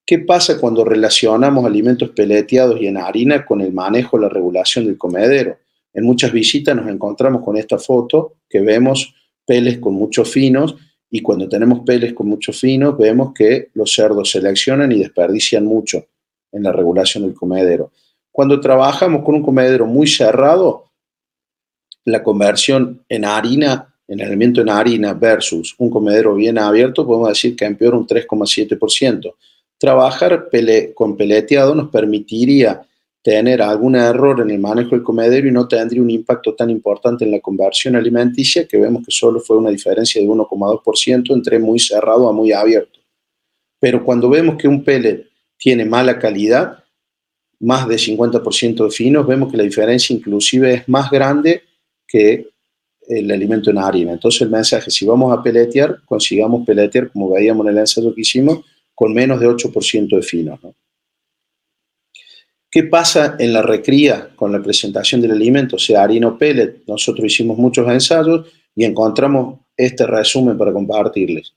¿Qué 0.06 0.18
pasa 0.18 0.60
cuando 0.60 0.84
relacionamos 0.84 1.64
alimentos 1.64 2.10
peleteados 2.10 2.78
y 2.80 2.86
en 2.86 2.98
harina 2.98 3.46
con 3.46 3.62
el 3.62 3.72
manejo, 3.72 4.18
la 4.18 4.28
regulación 4.28 4.84
del 4.84 4.98
comedero? 4.98 5.56
En 5.94 6.04
muchas 6.04 6.30
visitas 6.30 6.76
nos 6.76 6.88
encontramos 6.88 7.42
con 7.42 7.56
esta 7.56 7.78
foto 7.78 8.34
que 8.48 8.60
vemos 8.60 9.14
peles 9.46 9.78
con 9.78 9.94
muchos 9.94 10.30
finos 10.30 10.76
y 11.10 11.20
cuando 11.20 11.48
tenemos 11.48 11.80
peles 11.86 12.12
con 12.12 12.28
muchos 12.28 12.60
finos 12.60 12.98
vemos 12.98 13.32
que 13.34 13.70
los 13.74 13.94
cerdos 13.94 14.30
seleccionan 14.30 14.92
y 14.92 14.98
desperdician 14.98 15.64
mucho 15.64 16.04
en 16.52 16.64
la 16.64 16.72
regulación 16.72 17.24
del 17.24 17.34
comedero. 17.34 17.92
Cuando 18.30 18.60
trabajamos 18.60 19.24
con 19.24 19.36
un 19.36 19.42
comedero 19.42 19.86
muy 19.86 20.06
cerrado, 20.06 20.90
la 22.04 22.22
conversión 22.22 23.02
en 23.08 23.24
harina, 23.24 23.94
en 24.06 24.20
alimento 24.20 24.60
en 24.60 24.68
harina 24.68 25.14
versus 25.14 25.74
un 25.78 25.88
comedero 25.88 26.34
bien 26.34 26.58
abierto, 26.58 27.06
podemos 27.06 27.30
decir 27.30 27.56
que 27.56 27.64
empeora 27.64 27.96
un 27.96 28.06
3,7%. 28.06 29.34
Trabajar 29.84 30.48
con 30.94 31.14
peleteado 31.14 31.74
nos 31.74 31.90
permitiría 31.90 32.80
tener 33.22 33.60
algún 33.60 33.96
error 33.96 34.40
en 34.40 34.50
el 34.50 34.58
manejo 34.58 34.92
del 34.92 35.02
comedero 35.02 35.46
y 35.46 35.52
no 35.52 35.68
tendría 35.68 36.00
un 36.00 36.08
impacto 36.08 36.54
tan 36.54 36.70
importante 36.70 37.26
en 37.26 37.30
la 37.30 37.40
conversión 37.40 37.94
alimenticia, 37.94 38.66
que 38.66 38.78
vemos 38.78 39.04
que 39.04 39.10
solo 39.10 39.40
fue 39.40 39.58
una 39.58 39.68
diferencia 39.68 40.22
de 40.22 40.26
1,2% 40.26 41.34
entre 41.34 41.58
muy 41.58 41.78
cerrado 41.78 42.26
a 42.26 42.32
muy 42.32 42.50
abierto. 42.50 42.98
Pero 43.78 44.02
cuando 44.02 44.30
vemos 44.30 44.56
que 44.56 44.68
un 44.68 44.82
pellet 44.82 45.26
tiene 45.58 45.84
mala 45.84 46.18
calidad, 46.18 46.82
más 47.60 47.86
de 47.86 47.96
50% 47.96 48.84
de 48.84 48.90
finos, 48.90 49.26
vemos 49.26 49.50
que 49.50 49.58
la 49.58 49.64
diferencia 49.64 50.16
inclusive 50.16 50.72
es 50.72 50.88
más 50.88 51.10
grande 51.10 51.60
que 52.08 52.48
el 53.06 53.30
alimento 53.30 53.68
en 53.70 53.76
harina. 53.76 54.12
Entonces 54.12 54.40
el 54.40 54.48
mensaje, 54.48 54.90
si 54.90 55.04
vamos 55.04 55.30
a 55.30 55.42
peletear, 55.42 55.98
consigamos 56.06 56.64
peletear, 56.64 57.10
como 57.10 57.34
veíamos 57.34 57.66
en 57.66 57.72
el 57.72 57.78
ensayo 57.80 58.14
que 58.14 58.22
hicimos, 58.22 58.60
con 58.94 59.12
menos 59.12 59.40
de 59.40 59.48
8% 59.48 60.16
de 60.16 60.22
finos. 60.22 60.60
¿Qué 62.70 62.84
pasa 62.84 63.36
en 63.38 63.52
la 63.52 63.62
recría 63.62 64.30
con 64.34 64.50
la 64.50 64.60
presentación 64.60 65.20
del 65.20 65.30
alimento, 65.30 65.78
sea 65.78 66.02
harina 66.02 66.28
o 66.28 66.38
pellet? 66.38 66.82
Nosotros 66.86 67.26
hicimos 67.26 67.56
muchos 67.56 67.88
ensayos 67.88 68.48
y 68.74 68.84
encontramos 68.84 69.60
este 69.76 70.06
resumen 70.06 70.58
para 70.58 70.72
compartirles. 70.72 71.54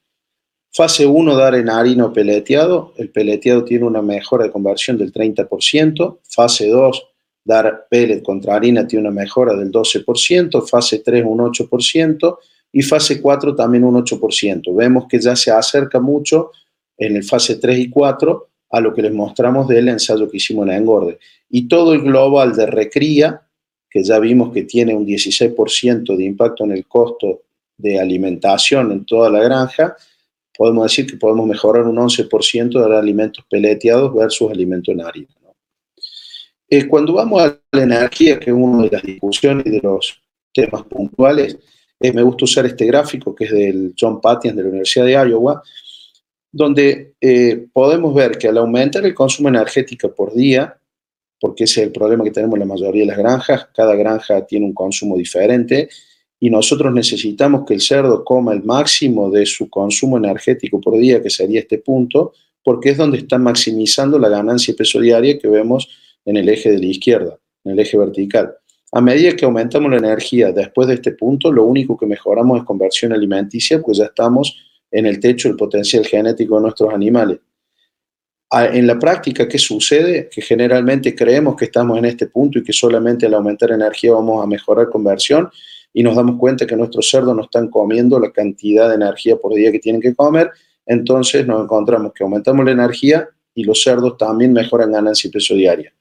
Fase 0.72 1.08
1, 1.08 1.36
dar 1.36 1.56
en 1.56 1.70
harina 1.70 2.06
o 2.06 2.14
peleteado. 2.14 2.94
El 2.98 3.10
peleteado 3.10 3.64
tiene 3.64 3.86
una 3.86 4.02
mejora 4.02 4.44
de 4.44 4.52
conversión 4.52 4.98
del 4.98 5.12
30%. 5.12 6.20
Fase 6.22 6.68
2, 6.68 7.04
dar 7.44 7.88
pellet 7.90 8.22
contra 8.22 8.56
harina 8.56 8.86
tiene 8.86 9.08
una 9.08 9.22
mejora 9.22 9.56
del 9.56 9.72
12%, 9.72 10.68
fase 10.68 11.00
3 11.00 11.24
un 11.26 11.40
8% 11.40 12.38
y 12.74 12.82
fase 12.82 13.22
4 13.22 13.56
también 13.56 13.86
un 13.86 13.96
8%. 13.96 14.76
Vemos 14.76 15.08
que 15.10 15.20
ya 15.20 15.36
se 15.36 15.50
acerca 15.50 16.00
mucho 16.00 16.52
en 16.98 17.16
el 17.16 17.24
fase 17.24 17.56
3 17.56 17.80
y 17.80 17.90
4 17.90 18.48
a 18.72 18.82
lo 18.82 18.94
que 18.94 19.02
les 19.02 19.14
mostramos 19.14 19.68
del 19.68 19.88
ensayo 19.88 20.30
que 20.30 20.38
hicimos 20.38 20.68
en 20.68 20.74
engorde. 20.74 21.20
Y 21.50 21.68
todo 21.68 21.94
el 21.94 22.02
global 22.02 22.56
de 22.56 22.66
recría, 22.66 23.42
que 23.90 24.04
ya 24.04 24.20
vimos 24.20 24.52
que 24.54 24.64
tiene 24.64 24.94
un 24.94 25.06
16% 25.06 26.16
de 26.16 26.24
impacto 26.24 26.66
en 26.66 26.72
el 26.72 26.86
costo 26.86 27.42
de 27.78 28.00
alimentación 28.00 28.92
en 28.92 29.06
toda 29.06 29.30
la 29.30 29.42
granja, 29.42 29.96
podemos 30.58 30.84
decir 30.84 31.06
que 31.06 31.18
podemos 31.18 31.48
mejorar 31.48 31.84
un 31.84 31.98
11% 31.98 32.88
de 32.88 32.98
alimentos 32.98 33.46
peleteados 33.50 34.14
versus 34.14 34.52
alimentos 34.52 34.94
en 34.94 35.02
harina. 35.02 35.28
Eh, 36.70 36.86
cuando 36.88 37.14
vamos 37.14 37.42
a 37.42 37.58
la 37.72 37.84
energía, 37.84 38.38
que 38.40 38.50
es 38.50 38.56
una 38.56 38.84
de 38.84 38.90
las 38.92 39.04
discusiones 39.04 39.66
y 39.68 39.70
de 39.70 39.80
los 39.82 40.22
temas 40.54 40.84
puntuales, 40.84 41.58
eh, 42.00 42.12
me 42.12 42.22
gusta 42.22 42.44
usar 42.44 42.66
este 42.66 42.86
gráfico 42.86 43.34
que 43.34 43.46
es 43.46 43.52
del 43.52 43.94
John 43.98 44.20
Pattian 44.20 44.56
de 44.56 44.64
la 44.64 44.70
Universidad 44.70 45.06
de 45.06 45.14
Iowa, 45.14 45.64
donde 46.58 47.14
eh, 47.22 47.68
podemos 47.72 48.16
ver 48.16 48.38
que 48.38 48.48
al 48.48 48.58
aumentar 48.58 49.06
el 49.06 49.14
consumo 49.14 49.50
energético 49.50 50.14
por 50.14 50.34
día, 50.34 50.76
porque 51.40 51.66
ese 51.66 51.82
es 51.82 51.88
el 51.88 51.94
problema 51.94 52.24
que 52.24 52.32
tenemos 52.32 52.56
en 52.56 52.62
la 52.62 52.74
mayoría 52.74 53.04
de 53.04 53.08
las 53.08 53.18
granjas, 53.18 53.68
cada 53.76 53.96
granja 53.96 54.44
tiene 54.46 54.66
un 54.66 54.74
consumo 54.74 55.16
diferente 55.16 55.88
y 56.40 56.50
nosotros 56.50 56.92
necesitamos 56.92 57.64
que 57.66 57.76
el 57.76 57.82
cerdo 57.82 58.24
coma 58.26 58.54
el 58.54 58.64
máximo 58.64 59.30
de 59.30 59.46
su 59.46 59.70
consumo 59.70 60.18
energético 60.18 60.82
por 60.82 60.98
día, 60.98 61.22
que 61.22 61.30
sería 61.30 61.60
este 61.60 61.78
punto, 61.78 62.34
porque 62.64 62.90
es 62.90 62.98
donde 62.98 63.20
está 63.20 63.38
maximizando 63.38 64.18
la 64.18 64.30
ganancia 64.30 64.74
peso 64.76 65.00
diaria 65.00 65.38
que 65.38 65.48
vemos 65.48 65.88
en 66.26 66.38
el 66.38 66.50
eje 66.50 66.72
de 66.72 66.80
la 66.80 66.88
izquierda, 66.88 67.38
en 67.64 67.74
el 67.74 67.80
eje 67.80 67.98
vertical. 68.00 68.56
A 68.92 69.02
medida 69.02 69.36
que 69.36 69.46
aumentamos 69.46 69.92
la 69.92 69.98
energía 69.98 70.52
después 70.52 70.88
de 70.88 70.96
este 70.96 71.12
punto, 71.12 71.52
lo 71.52 71.66
único 71.66 71.96
que 71.96 72.08
mejoramos 72.08 72.60
es 72.60 72.66
conversión 72.66 73.14
alimenticia, 73.14 73.80
pues 73.80 74.00
ya 74.00 74.06
estamos 74.06 74.67
en 74.92 75.06
el 75.06 75.20
techo 75.20 75.48
del 75.48 75.58
potencial 75.58 76.06
genético 76.06 76.56
de 76.56 76.62
nuestros 76.62 76.94
animales. 76.94 77.40
En 78.50 78.88
la 78.88 78.98
práctica, 78.98 79.48
¿qué 79.48 79.58
sucede? 79.58 80.30
Que 80.30 80.42
generalmente 80.42 81.14
creemos 81.14 81.58
que 81.58 81.66
estamos 81.66 81.98
en 81.98 82.06
este 82.06 82.28
punto 82.28 82.60
y 82.60 82.64
que 82.64 82.72
solamente 82.72 83.26
al 83.26 83.34
aumentar 83.34 83.72
energía 83.72 84.14
vamos 84.14 84.42
a 84.42 84.48
mejorar 84.48 84.90
conversión 84.90 85.50
y 85.94 86.02
nos 86.02 86.16
damos 86.16 86.40
cuenta 86.40 86.66
que 86.66 86.76
nuestros 86.76 87.10
cerdos 87.10 87.36
no 87.36 87.44
están 87.44 87.70
comiendo 87.70 88.20
la 88.20 88.32
cantidad 88.32 88.88
de 88.88 88.96
energía 88.96 89.36
por 89.36 89.54
día 89.54 89.72
que 89.72 89.80
tienen 89.80 90.02
que 90.02 90.16
comer, 90.16 90.52
entonces 90.86 91.46
nos 91.46 91.64
encontramos 91.64 92.14
que 92.14 92.24
aumentamos 92.24 92.66
la 92.66 92.72
energía 92.72 93.28
y 93.54 93.64
los 93.64 93.84
cerdos 93.84 94.16
también 94.18 94.54
mejoran 94.54 94.92
ganancia 94.94 95.28
y 95.28 95.32
peso 95.32 95.54
diaria. 95.54 95.94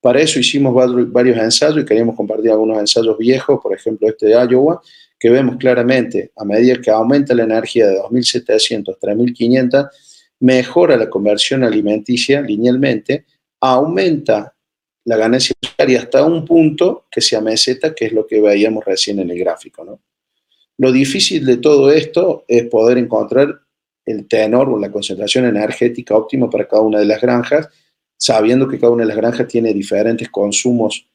Para 0.00 0.20
eso 0.20 0.40
hicimos 0.40 0.74
varios 1.12 1.38
ensayos 1.38 1.78
y 1.78 1.84
queríamos 1.84 2.16
compartir 2.16 2.50
algunos 2.50 2.78
ensayos 2.78 3.16
viejos, 3.16 3.60
por 3.62 3.72
ejemplo 3.72 4.08
este 4.08 4.26
de 4.26 4.32
Iowa, 4.32 4.82
que 5.24 5.30
vemos 5.30 5.56
claramente 5.56 6.32
a 6.36 6.44
medida 6.44 6.82
que 6.82 6.90
aumenta 6.90 7.34
la 7.34 7.44
energía 7.44 7.86
de 7.86 7.96
2.700 7.96 8.94
a 8.94 9.00
3.500, 9.00 9.88
mejora 10.40 10.98
la 10.98 11.08
conversión 11.08 11.64
alimenticia 11.64 12.42
linealmente, 12.42 13.24
aumenta 13.58 14.54
la 15.06 15.16
ganancia 15.16 15.56
diaria 15.78 16.00
hasta 16.00 16.22
un 16.26 16.44
punto 16.44 17.06
que 17.10 17.22
se 17.22 17.36
ameseta, 17.36 17.94
que 17.94 18.04
es 18.04 18.12
lo 18.12 18.26
que 18.26 18.38
veíamos 18.38 18.84
recién 18.84 19.18
en 19.18 19.30
el 19.30 19.38
gráfico. 19.38 19.82
¿no? 19.82 20.02
Lo 20.76 20.92
difícil 20.92 21.46
de 21.46 21.56
todo 21.56 21.90
esto 21.90 22.44
es 22.46 22.64
poder 22.64 22.98
encontrar 22.98 23.62
el 24.04 24.28
tenor 24.28 24.68
o 24.68 24.78
la 24.78 24.92
concentración 24.92 25.46
energética 25.46 26.14
óptima 26.14 26.50
para 26.50 26.68
cada 26.68 26.82
una 26.82 26.98
de 26.98 27.06
las 27.06 27.22
granjas 27.22 27.70
sabiendo 28.18 28.68
que 28.68 28.78
cada 28.78 28.92
una 28.92 29.04
de 29.04 29.08
las 29.08 29.16
granjas 29.16 29.48
tiene 29.48 29.72
diferentes 29.72 30.28
consumos 30.28 31.08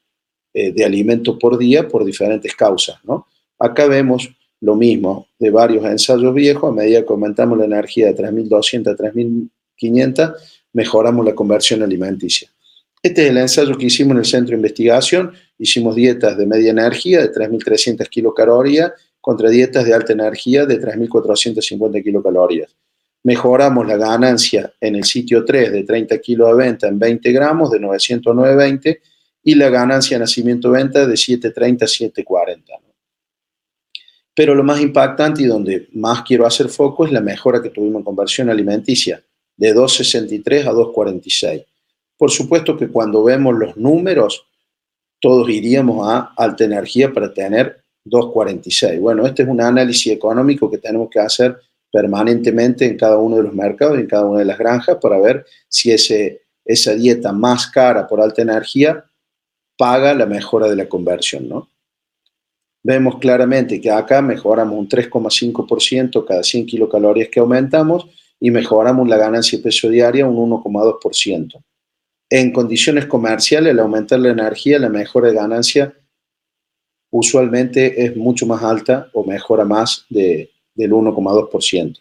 eh, 0.52 0.72
de 0.72 0.84
alimento 0.84 1.38
por 1.38 1.60
día 1.60 1.88
por 1.88 2.04
diferentes 2.04 2.56
causas. 2.56 2.98
¿no? 3.04 3.28
Acá 3.60 3.88
vemos 3.88 4.30
lo 4.62 4.76
mismo 4.76 5.28
de 5.38 5.50
varios 5.50 5.86
ensayos 5.86 6.34
viejos, 6.34 6.72
a 6.72 6.74
medida 6.74 7.02
que 7.02 7.14
aumentamos 7.14 7.58
la 7.58 7.66
energía 7.66 8.08
de 8.08 8.16
3.200 8.16 8.88
a 8.88 8.96
3.500, 8.96 10.36
mejoramos 10.74 11.26
la 11.26 11.36
conversión 11.36 11.84
alimenticia. 11.84 12.50
Este 13.02 13.24
es 13.24 13.30
el 13.30 13.38
ensayo 13.38 13.78
que 13.78 13.86
hicimos 13.86 14.12
en 14.12 14.18
el 14.20 14.26
centro 14.26 14.52
de 14.52 14.58
investigación. 14.58 15.32
Hicimos 15.58 15.96
dietas 15.96 16.38
de 16.38 16.46
media 16.46 16.72
energía 16.72 17.22
de 17.22 17.32
3.300 17.32 18.08
kilocalorías 18.10 18.92
contra 19.22 19.50
dietas 19.50 19.86
de 19.86 19.94
alta 19.94 20.14
energía 20.14 20.66
de 20.66 20.82
3.450 20.82 22.04
kilocalorías 22.04 22.76
mejoramos 23.24 23.86
la 23.88 23.98
ganancia 23.98 24.74
en 24.80 24.96
el 24.96 25.04
sitio 25.04 25.44
3 25.44 25.72
de 25.72 25.84
30 25.84 26.18
kilos 26.20 26.50
de 26.50 26.64
venta 26.64 26.88
en 26.88 26.98
20 26.98 27.32
gramos 27.32 27.72
de 27.72 27.80
909.20 27.80 29.00
y 29.44 29.56
la 29.56 29.70
ganancia 29.70 30.18
de 30.18 30.22
nacimiento-venta 30.22 31.06
de 31.06 31.18
730 31.18 31.86
a 31.86 31.88
740. 31.88 32.74
Pero 34.40 34.56
lo 34.56 34.64
más 34.64 34.80
impactante 34.80 35.44
y 35.44 35.48
donde 35.48 35.90
más 35.92 36.22
quiero 36.22 36.46
hacer 36.48 36.70
foco 36.70 37.06
es 37.06 37.12
la 37.12 37.20
mejora 37.20 37.62
que 37.62 37.72
tuvimos 37.72 38.00
en 38.00 38.06
conversión 38.06 38.50
alimenticia 38.50 39.22
de 39.58 39.74
263 39.74 40.66
a 40.66 40.72
246. 40.72 41.64
Por 42.18 42.32
supuesto 42.32 42.78
que 42.78 42.88
cuando 42.88 43.22
vemos 43.22 43.54
los 43.54 43.76
números, 43.76 44.48
todos 45.20 45.50
iríamos 45.50 46.08
a 46.08 46.32
alta 46.38 46.64
energía 46.64 47.12
para 47.12 47.34
tener 47.34 47.84
246. 48.06 49.02
Bueno, 49.02 49.28
este 49.28 49.44
es 49.44 49.50
un 49.50 49.60
análisis 49.60 50.14
económico 50.14 50.72
que 50.72 50.78
tenemos 50.78 51.10
que 51.10 51.20
hacer 51.20 51.60
permanentemente 51.92 52.86
en 52.86 52.96
cada 52.96 53.18
uno 53.18 53.36
de 53.36 53.44
los 53.44 53.54
mercados, 53.54 54.00
en 54.00 54.08
cada 54.08 54.24
una 54.24 54.40
de 54.40 54.46
las 54.46 54.58
granjas, 54.58 55.00
para 55.02 55.20
ver 55.20 55.46
si 55.68 55.92
ese, 55.92 56.44
esa 56.64 56.96
dieta 56.96 57.34
más 57.34 57.68
cara 57.68 58.08
por 58.08 58.22
alta 58.22 58.42
energía 58.42 59.04
paga 59.78 60.14
la 60.14 60.26
mejora 60.26 60.70
de 60.70 60.78
la 60.78 60.88
conversión, 60.88 61.50
¿no? 61.50 61.68
Vemos 62.82 63.20
claramente 63.20 63.82
que 63.82 63.92
acá 63.92 64.22
mejoramos 64.22 64.78
un 64.78 64.88
3,5% 64.88 66.26
cada 66.26 66.44
100 66.44 66.66
kilocalorías 66.66 67.30
que 67.30 67.40
aumentamos 67.40 68.08
y 68.40 68.52
mejoramos 68.52 69.08
la 69.08 69.18
ganancia 69.18 69.58
de 69.58 69.64
peso 69.64 69.90
diaria 69.90 70.28
un 70.28 70.50
1,2%. 70.50 71.62
En 72.30 72.52
condiciones 72.54 73.06
comerciales, 73.06 73.74
al 73.74 73.80
aumentar 73.80 74.20
la 74.20 74.30
energía, 74.30 74.80
la 74.80 74.90
mejora 74.90 75.30
de 75.30 75.36
ganancia 75.36 75.94
usualmente 77.12 78.06
es 78.06 78.16
mucho 78.16 78.46
más 78.46 78.64
alta 78.64 79.10
o 79.14 79.24
mejora 79.24 79.66
más 79.66 80.06
de, 80.10 80.52
del 80.76 80.92
1,2%. 80.92 82.00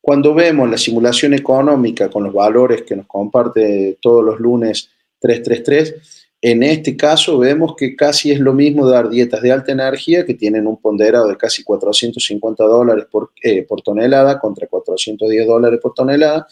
Cuando 0.00 0.34
vemos 0.34 0.70
la 0.70 0.78
simulación 0.78 1.34
económica 1.34 2.08
con 2.08 2.24
los 2.24 2.32
valores 2.32 2.82
que 2.82 2.96
nos 2.96 3.06
comparte 3.06 3.98
todos 4.00 4.24
los 4.24 4.40
lunes 4.40 4.90
333, 5.20 6.27
en 6.40 6.62
este 6.62 6.96
caso 6.96 7.38
vemos 7.38 7.74
que 7.76 7.96
casi 7.96 8.30
es 8.30 8.38
lo 8.38 8.52
mismo 8.52 8.88
dar 8.88 9.10
dietas 9.10 9.42
de 9.42 9.50
alta 9.50 9.72
energía 9.72 10.24
que 10.24 10.34
tienen 10.34 10.66
un 10.66 10.80
ponderado 10.80 11.26
de 11.26 11.36
casi 11.36 11.64
450 11.64 12.64
dólares 12.64 13.06
por, 13.10 13.32
eh, 13.42 13.62
por 13.62 13.82
tonelada 13.82 14.38
contra 14.38 14.68
410 14.68 15.46
dólares 15.46 15.80
por 15.82 15.94
tonelada, 15.94 16.46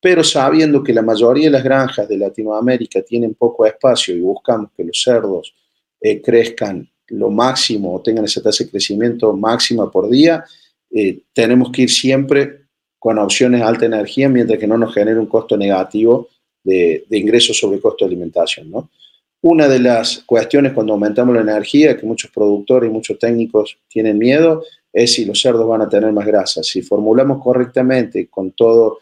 pero 0.00 0.22
sabiendo 0.22 0.82
que 0.84 0.92
la 0.92 1.02
mayoría 1.02 1.46
de 1.46 1.50
las 1.50 1.64
granjas 1.64 2.08
de 2.08 2.18
Latinoamérica 2.18 3.02
tienen 3.02 3.34
poco 3.34 3.66
espacio 3.66 4.14
y 4.14 4.20
buscamos 4.20 4.70
que 4.76 4.84
los 4.84 5.02
cerdos 5.02 5.54
eh, 6.00 6.22
crezcan 6.22 6.88
lo 7.08 7.30
máximo 7.30 7.94
o 7.94 8.02
tengan 8.02 8.24
esa 8.24 8.42
tasa 8.42 8.64
de 8.64 8.70
crecimiento 8.70 9.32
máxima 9.32 9.90
por 9.90 10.08
día, 10.08 10.44
eh, 10.90 11.22
tenemos 11.32 11.70
que 11.70 11.82
ir 11.82 11.90
siempre 11.90 12.66
con 12.98 13.18
opciones 13.18 13.60
de 13.60 13.66
alta 13.66 13.86
energía 13.86 14.28
mientras 14.28 14.58
que 14.58 14.66
no 14.66 14.78
nos 14.78 14.94
genere 14.94 15.18
un 15.18 15.26
costo 15.26 15.56
negativo 15.56 16.28
de, 16.62 17.04
ingresos 17.10 17.58
sobre 17.58 17.80
costo 17.80 18.04
de 18.04 18.10
alimentación. 18.10 18.70
¿no? 18.70 18.90
Una 19.42 19.68
de 19.68 19.78
las 19.78 20.22
cuestiones 20.26 20.72
cuando 20.72 20.94
aumentamos 20.94 21.34
la 21.34 21.42
energía, 21.42 21.96
que 21.96 22.06
muchos 22.06 22.30
productores 22.30 22.90
y 22.90 22.92
muchos 22.92 23.18
técnicos 23.18 23.78
tienen 23.88 24.18
miedo, 24.18 24.64
es 24.92 25.12
si 25.12 25.24
los 25.24 25.40
cerdos 25.40 25.68
van 25.68 25.82
a 25.82 25.88
tener 25.88 26.12
más 26.12 26.26
grasa. 26.26 26.62
Si 26.62 26.82
formulamos 26.82 27.42
correctamente 27.42 28.28
con 28.28 28.52
todas 28.52 28.98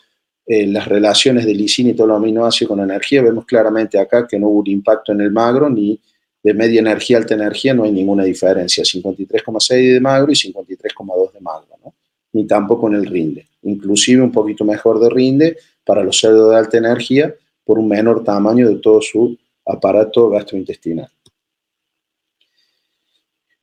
eh, 0.46 0.66
las 0.66 0.86
relaciones 0.88 1.46
de 1.46 1.54
lisina 1.54 1.90
y 1.90 1.94
todo 1.94 2.08
los 2.08 2.16
aminoácidos 2.16 2.68
con 2.68 2.80
energía, 2.80 3.22
vemos 3.22 3.46
claramente 3.46 3.98
acá 3.98 4.26
que 4.26 4.38
no 4.38 4.48
hubo 4.48 4.60
un 4.60 4.70
impacto 4.70 5.12
en 5.12 5.20
el 5.20 5.30
magro 5.30 5.70
ni 5.70 5.98
de 6.42 6.52
media 6.52 6.80
energía, 6.80 7.16
alta 7.16 7.32
energía, 7.32 7.72
no 7.72 7.84
hay 7.84 7.92
ninguna 7.92 8.24
diferencia, 8.24 8.84
53,6 8.84 9.94
de 9.94 10.00
magro 10.00 10.30
y 10.30 10.34
53,2 10.34 11.32
de 11.32 11.40
magro, 11.40 11.68
ni 12.34 12.46
tampoco 12.46 12.88
en 12.88 12.96
el 12.96 13.06
rinde, 13.06 13.46
inclusive 13.62 14.20
un 14.20 14.30
poquito 14.30 14.62
mejor 14.64 15.00
de 15.00 15.08
rinde 15.08 15.56
para 15.84 16.04
los 16.04 16.20
cerdos 16.20 16.50
de 16.50 16.56
alta 16.56 16.76
energía 16.76 17.34
por 17.64 17.78
un 17.78 17.88
menor 17.88 18.22
tamaño 18.22 18.68
de 18.68 18.76
todo 18.76 19.00
su 19.00 19.38
aparato 19.66 20.30
gastrointestinal. 20.30 21.10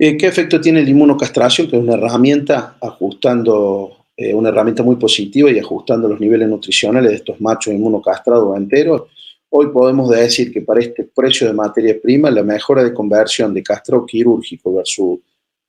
Eh, 0.04 0.18
¿Qué 0.18 0.26
efecto 0.26 0.60
tiene 0.60 0.80
el 0.80 0.90
inmunocastración? 0.90 1.70
Que 1.70 1.78
es 1.78 1.84
una 1.84 1.94
herramienta 1.94 2.76
ajustando, 2.82 4.08
eh, 4.18 4.34
una 4.34 4.50
herramienta 4.50 4.82
muy 4.82 4.96
positiva 4.96 5.52
y 5.52 5.60
ajustando 5.60 6.08
los 6.08 6.20
niveles 6.20 6.50
nutricionales 6.50 7.12
de 7.12 7.18
estos 7.18 7.40
machos 7.40 7.72
inmunocastrados 7.74 8.58
enteros. 8.58 9.04
Hoy 9.50 9.68
podemos 9.68 10.10
decir 10.10 10.52
que 10.52 10.62
para 10.62 10.80
este 10.80 11.04
precio 11.04 11.46
de 11.46 11.54
materia 11.54 11.96
prima, 12.02 12.32
la 12.32 12.42
mejora 12.42 12.84
de 12.84 12.94
conversión 12.94 13.54
de 13.54 13.62
castrado 13.62 14.06
quirúrgico 14.06 14.74
versus 14.74 15.20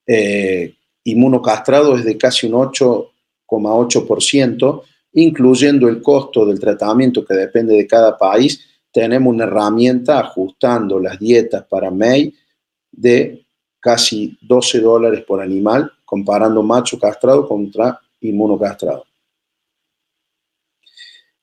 eh, 0.07 0.73
inmunocastrado 1.03 1.97
es 1.97 2.05
de 2.05 2.17
casi 2.17 2.47
un 2.47 2.53
8,8%, 2.53 4.81
incluyendo 5.13 5.87
el 5.87 6.01
costo 6.01 6.45
del 6.45 6.59
tratamiento 6.59 7.23
que 7.23 7.35
depende 7.35 7.75
de 7.75 7.85
cada 7.85 8.17
país. 8.17 8.65
Tenemos 8.93 9.33
una 9.33 9.45
herramienta 9.45 10.19
ajustando 10.19 10.99
las 10.99 11.19
dietas 11.19 11.65
para 11.65 11.91
MEI 11.91 12.33
de 12.91 13.45
casi 13.79 14.37
12 14.41 14.79
dólares 14.79 15.23
por 15.25 15.41
animal, 15.41 15.91
comparando 16.05 16.63
macho 16.63 16.97
castrado 16.99 17.47
contra 17.47 17.99
inmunocastrado. 18.21 19.05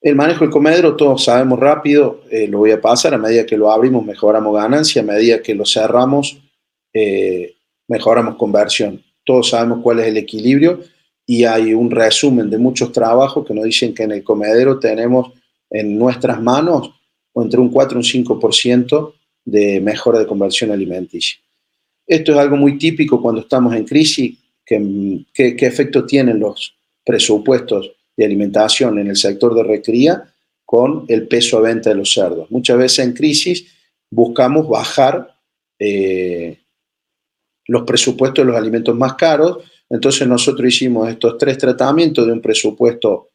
El 0.00 0.16
manejo 0.16 0.44
del 0.44 0.50
comedero, 0.50 0.96
todos 0.96 1.24
sabemos 1.24 1.58
rápido, 1.58 2.22
eh, 2.30 2.46
lo 2.46 2.58
voy 2.58 2.70
a 2.70 2.80
pasar, 2.80 3.12
a 3.12 3.18
medida 3.18 3.44
que 3.44 3.58
lo 3.58 3.70
abrimos 3.70 4.02
mejoramos 4.06 4.54
ganancia, 4.54 5.02
a 5.02 5.04
medida 5.04 5.42
que 5.42 5.54
lo 5.54 5.66
cerramos 5.66 6.40
eh, 6.92 7.56
mejoramos 7.88 8.36
conversión. 8.36 9.02
Todos 9.24 9.50
sabemos 9.50 9.80
cuál 9.82 10.00
es 10.00 10.06
el 10.06 10.16
equilibrio 10.16 10.80
y 11.26 11.44
hay 11.44 11.74
un 11.74 11.90
resumen 11.90 12.48
de 12.48 12.58
muchos 12.58 12.92
trabajos 12.92 13.46
que 13.46 13.54
nos 13.54 13.64
dicen 13.64 13.94
que 13.94 14.04
en 14.04 14.12
el 14.12 14.24
comedero 14.24 14.78
tenemos 14.78 15.32
en 15.68 15.98
nuestras 15.98 16.40
manos 16.40 16.99
entre 17.34 17.60
un 17.60 17.70
4 17.70 17.98
y 17.98 18.18
un 18.18 18.26
5% 18.26 19.14
de 19.44 19.80
mejora 19.80 20.18
de 20.18 20.26
conversión 20.26 20.70
alimenticia. 20.70 21.38
Esto 22.06 22.32
es 22.32 22.38
algo 22.38 22.56
muy 22.56 22.78
típico 22.78 23.20
cuando 23.22 23.42
estamos 23.42 23.74
en 23.74 23.84
crisis, 23.84 24.36
¿qué 24.64 25.56
efecto 25.60 26.04
tienen 26.04 26.38
los 26.38 26.74
presupuestos 27.04 27.92
de 28.16 28.24
alimentación 28.24 28.98
en 28.98 29.08
el 29.08 29.16
sector 29.16 29.54
de 29.54 29.62
recría 29.62 30.24
con 30.70 31.04
el 31.08 31.26
peso 31.26 31.58
a 31.58 31.62
venta 31.62 31.90
de 31.90 31.96
los 31.96 32.12
cerdos. 32.12 32.50
Muchas 32.50 32.78
veces 32.78 33.04
en 33.04 33.12
crisis 33.12 33.66
buscamos 34.10 34.68
bajar 34.68 35.36
eh, 35.78 36.58
los 37.66 37.82
presupuestos 37.82 38.44
de 38.44 38.52
los 38.52 38.60
alimentos 38.60 38.94
más 38.94 39.14
caros, 39.14 39.64
entonces 39.88 40.28
nosotros 40.28 40.68
hicimos 40.68 41.08
estos 41.08 41.38
tres 41.38 41.58
tratamientos 41.58 42.24
de 42.24 42.32
un 42.32 42.40
presupuesto 42.40 43.29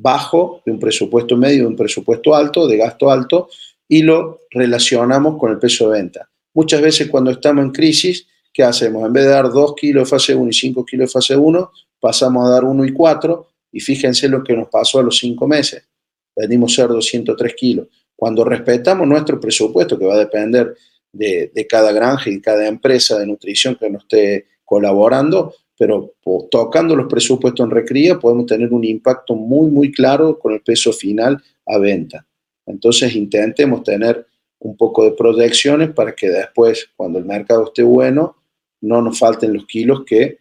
bajo, 0.00 0.62
de 0.64 0.72
un 0.72 0.78
presupuesto 0.78 1.36
medio, 1.36 1.62
de 1.62 1.68
un 1.68 1.76
presupuesto 1.76 2.34
alto, 2.34 2.66
de 2.66 2.76
gasto 2.76 3.10
alto, 3.10 3.48
y 3.88 4.02
lo 4.02 4.40
relacionamos 4.50 5.38
con 5.38 5.50
el 5.50 5.58
peso 5.58 5.90
de 5.90 5.98
venta. 5.98 6.28
Muchas 6.54 6.80
veces 6.80 7.08
cuando 7.08 7.30
estamos 7.30 7.64
en 7.64 7.70
crisis, 7.70 8.26
¿qué 8.52 8.62
hacemos? 8.62 9.04
En 9.06 9.12
vez 9.12 9.24
de 9.24 9.30
dar 9.30 9.50
2 9.50 9.74
kilos 9.74 10.04
de 10.04 10.10
fase 10.10 10.34
1 10.34 10.48
y 10.48 10.52
5 10.52 10.84
kilos 10.84 11.08
de 11.08 11.12
fase 11.12 11.36
1, 11.36 11.70
pasamos 12.00 12.46
a 12.46 12.50
dar 12.50 12.64
1 12.64 12.84
y 12.84 12.92
4 12.92 13.46
y 13.72 13.80
fíjense 13.80 14.28
lo 14.28 14.42
que 14.42 14.56
nos 14.56 14.68
pasó 14.68 15.00
a 15.00 15.02
los 15.02 15.18
5 15.18 15.46
meses. 15.46 15.86
Vendimos 16.34 16.74
cerdo 16.74 17.00
103 17.00 17.54
kilos. 17.54 17.88
Cuando 18.16 18.44
respetamos 18.44 19.06
nuestro 19.06 19.40
presupuesto, 19.40 19.98
que 19.98 20.06
va 20.06 20.14
a 20.14 20.18
depender 20.18 20.74
de, 21.12 21.50
de 21.54 21.66
cada 21.66 21.92
granja 21.92 22.30
y 22.30 22.40
cada 22.40 22.66
empresa 22.66 23.18
de 23.18 23.26
nutrición 23.26 23.76
que 23.76 23.90
nos 23.90 24.02
esté 24.02 24.46
colaborando, 24.64 25.54
pero 25.80 26.12
tocando 26.50 26.94
los 26.94 27.08
presupuestos 27.08 27.64
en 27.64 27.70
recría 27.70 28.18
podemos 28.18 28.44
tener 28.44 28.70
un 28.70 28.84
impacto 28.84 29.34
muy, 29.34 29.70
muy 29.70 29.90
claro 29.90 30.38
con 30.38 30.52
el 30.52 30.60
peso 30.60 30.92
final 30.92 31.42
a 31.64 31.78
venta. 31.78 32.26
Entonces 32.66 33.16
intentemos 33.16 33.82
tener 33.82 34.26
un 34.58 34.76
poco 34.76 35.04
de 35.04 35.12
proyecciones 35.12 35.88
para 35.92 36.12
que 36.14 36.28
después, 36.28 36.90
cuando 36.94 37.18
el 37.18 37.24
mercado 37.24 37.64
esté 37.64 37.82
bueno, 37.82 38.36
no 38.82 39.00
nos 39.00 39.18
falten 39.18 39.54
los 39.54 39.64
kilos 39.64 40.02
que 40.04 40.40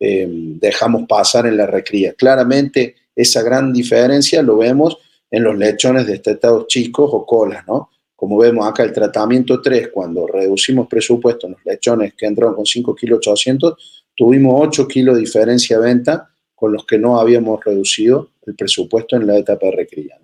eh, 0.00 0.28
dejamos 0.28 1.06
pasar 1.08 1.46
en 1.46 1.56
la 1.56 1.64
recría. 1.64 2.12
Claramente 2.12 2.94
esa 3.16 3.40
gran 3.40 3.72
diferencia 3.72 4.42
lo 4.42 4.58
vemos 4.58 4.98
en 5.30 5.44
los 5.44 5.56
lechones 5.56 6.06
de 6.06 6.16
estetados 6.16 6.66
chicos 6.66 7.08
o 7.10 7.24
colas, 7.24 7.66
¿no? 7.66 7.88
Como 8.14 8.36
vemos 8.36 8.66
acá 8.66 8.82
el 8.82 8.92
tratamiento 8.92 9.62
3, 9.62 9.88
cuando 9.94 10.26
reducimos 10.26 10.88
presupuesto 10.88 11.46
en 11.46 11.52
los 11.54 11.64
lechones 11.64 12.12
que 12.12 12.26
entraron 12.26 12.54
con 12.54 12.66
5 12.66 12.94
kilos 12.94 13.20
800, 13.20 13.97
tuvimos 14.18 14.52
8 14.66 14.88
kilos 14.88 15.14
de 15.14 15.20
diferencia 15.20 15.78
de 15.78 15.84
venta 15.84 16.28
con 16.56 16.72
los 16.72 16.84
que 16.84 16.98
no 16.98 17.20
habíamos 17.20 17.64
reducido 17.64 18.32
el 18.44 18.56
presupuesto 18.56 19.14
en 19.14 19.28
la 19.28 19.38
etapa 19.38 19.66
de 19.66 19.72
recría. 19.72 20.18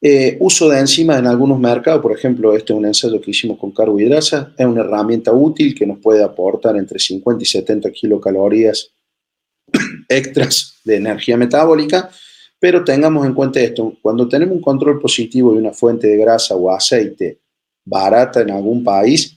Eh, 0.00 0.36
uso 0.38 0.68
de 0.68 0.78
enzimas 0.78 1.18
en 1.18 1.26
algunos 1.26 1.58
mercados, 1.58 2.00
por 2.00 2.12
ejemplo, 2.12 2.56
este 2.56 2.72
es 2.72 2.78
un 2.78 2.86
ensayo 2.86 3.20
que 3.20 3.32
hicimos 3.32 3.58
con 3.58 3.72
carbohidrasa, 3.72 4.54
es 4.56 4.64
una 4.64 4.82
herramienta 4.82 5.32
útil 5.32 5.74
que 5.74 5.84
nos 5.84 5.98
puede 5.98 6.22
aportar 6.22 6.76
entre 6.76 7.00
50 7.00 7.42
y 7.42 7.46
70 7.46 7.90
kilocalorías 7.90 8.92
extras 10.08 10.76
de 10.84 10.94
energía 10.94 11.36
metabólica, 11.36 12.08
pero 12.60 12.84
tengamos 12.84 13.26
en 13.26 13.34
cuenta 13.34 13.58
esto, 13.58 13.96
cuando 14.00 14.28
tenemos 14.28 14.54
un 14.54 14.62
control 14.62 15.00
positivo 15.00 15.52
de 15.52 15.58
una 15.58 15.72
fuente 15.72 16.06
de 16.06 16.18
grasa 16.18 16.54
o 16.54 16.70
aceite 16.70 17.40
barata 17.84 18.42
en 18.42 18.52
algún 18.52 18.84
país, 18.84 19.36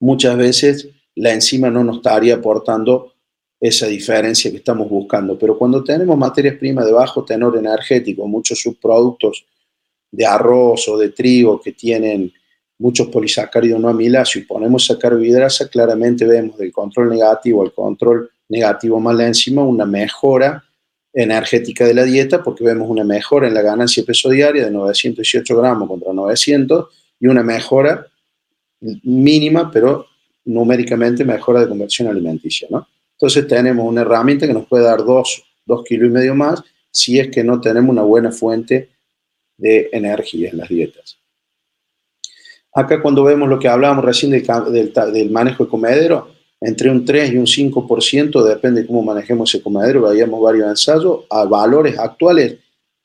muchas 0.00 0.36
veces 0.36 0.88
la 1.16 1.32
enzima 1.32 1.70
no 1.70 1.84
nos 1.84 1.96
estaría 1.96 2.36
aportando 2.36 3.12
esa 3.60 3.86
diferencia 3.86 4.50
que 4.50 4.56
estamos 4.56 4.88
buscando. 4.88 5.38
Pero 5.38 5.56
cuando 5.56 5.84
tenemos 5.84 6.16
materias 6.18 6.56
primas 6.56 6.84
de 6.84 6.92
bajo 6.92 7.24
tenor 7.24 7.56
energético, 7.56 8.26
muchos 8.26 8.60
subproductos 8.60 9.46
de 10.10 10.26
arroz 10.26 10.88
o 10.88 10.98
de 10.98 11.10
trigo 11.10 11.60
que 11.60 11.72
tienen 11.72 12.32
muchos 12.78 13.06
polisacáridos 13.06 13.80
no 13.80 13.88
amiláceos 13.88 14.44
y 14.44 14.48
ponemos 14.48 14.84
esa 14.84 14.98
carbohidrasa, 14.98 15.68
claramente 15.68 16.26
vemos 16.26 16.58
del 16.58 16.72
control 16.72 17.10
negativo 17.10 17.62
al 17.62 17.72
control 17.72 18.30
negativo 18.48 18.98
más 18.98 19.14
la 19.14 19.28
enzima 19.28 19.62
una 19.62 19.86
mejora 19.86 20.64
energética 21.12 21.86
de 21.86 21.94
la 21.94 22.04
dieta 22.04 22.42
porque 22.42 22.64
vemos 22.64 22.88
una 22.88 23.04
mejora 23.04 23.46
en 23.46 23.54
la 23.54 23.62
ganancia 23.62 24.02
peso 24.04 24.28
diaria 24.30 24.64
de 24.64 24.70
918 24.70 25.56
gramos 25.56 25.88
contra 25.88 26.12
900 26.12 26.88
y 27.20 27.26
una 27.28 27.42
mejora 27.42 28.06
mínima, 29.04 29.70
pero 29.70 30.06
numéricamente 30.44 31.24
mejora 31.24 31.60
de 31.60 31.68
conversión 31.68 32.08
alimenticia, 32.08 32.68
¿no? 32.70 32.86
Entonces 33.12 33.46
tenemos 33.46 33.86
una 33.86 34.00
herramienta 34.00 34.46
que 34.46 34.52
nos 34.52 34.66
puede 34.66 34.84
dar 34.84 35.04
dos, 35.04 35.44
dos 35.64 35.84
kilos 35.84 36.08
y 36.08 36.12
medio 36.12 36.34
más 36.34 36.62
si 36.90 37.18
es 37.18 37.28
que 37.28 37.44
no 37.44 37.60
tenemos 37.60 37.90
una 37.90 38.02
buena 38.02 38.32
fuente 38.32 38.90
de 39.56 39.88
energía 39.92 40.50
en 40.50 40.58
las 40.58 40.68
dietas. 40.68 41.18
Acá 42.74 43.00
cuando 43.00 43.22
vemos 43.22 43.48
lo 43.48 43.58
que 43.58 43.68
hablábamos 43.68 44.04
recién 44.04 44.32
del, 44.32 44.92
del, 45.12 45.30
manejo 45.30 45.64
de 45.64 45.70
comedero, 45.70 46.30
entre 46.60 46.90
un 46.90 47.04
3 47.04 47.32
y 47.32 47.36
un 47.36 47.46
5%, 47.46 48.42
depende 48.42 48.82
de 48.82 48.86
cómo 48.86 49.02
manejemos 49.02 49.52
ese 49.52 49.62
comedero, 49.62 50.02
veíamos 50.02 50.40
varios 50.40 50.68
ensayos, 50.68 51.24
a 51.30 51.44
valores 51.44 51.98
actuales, 51.98 52.56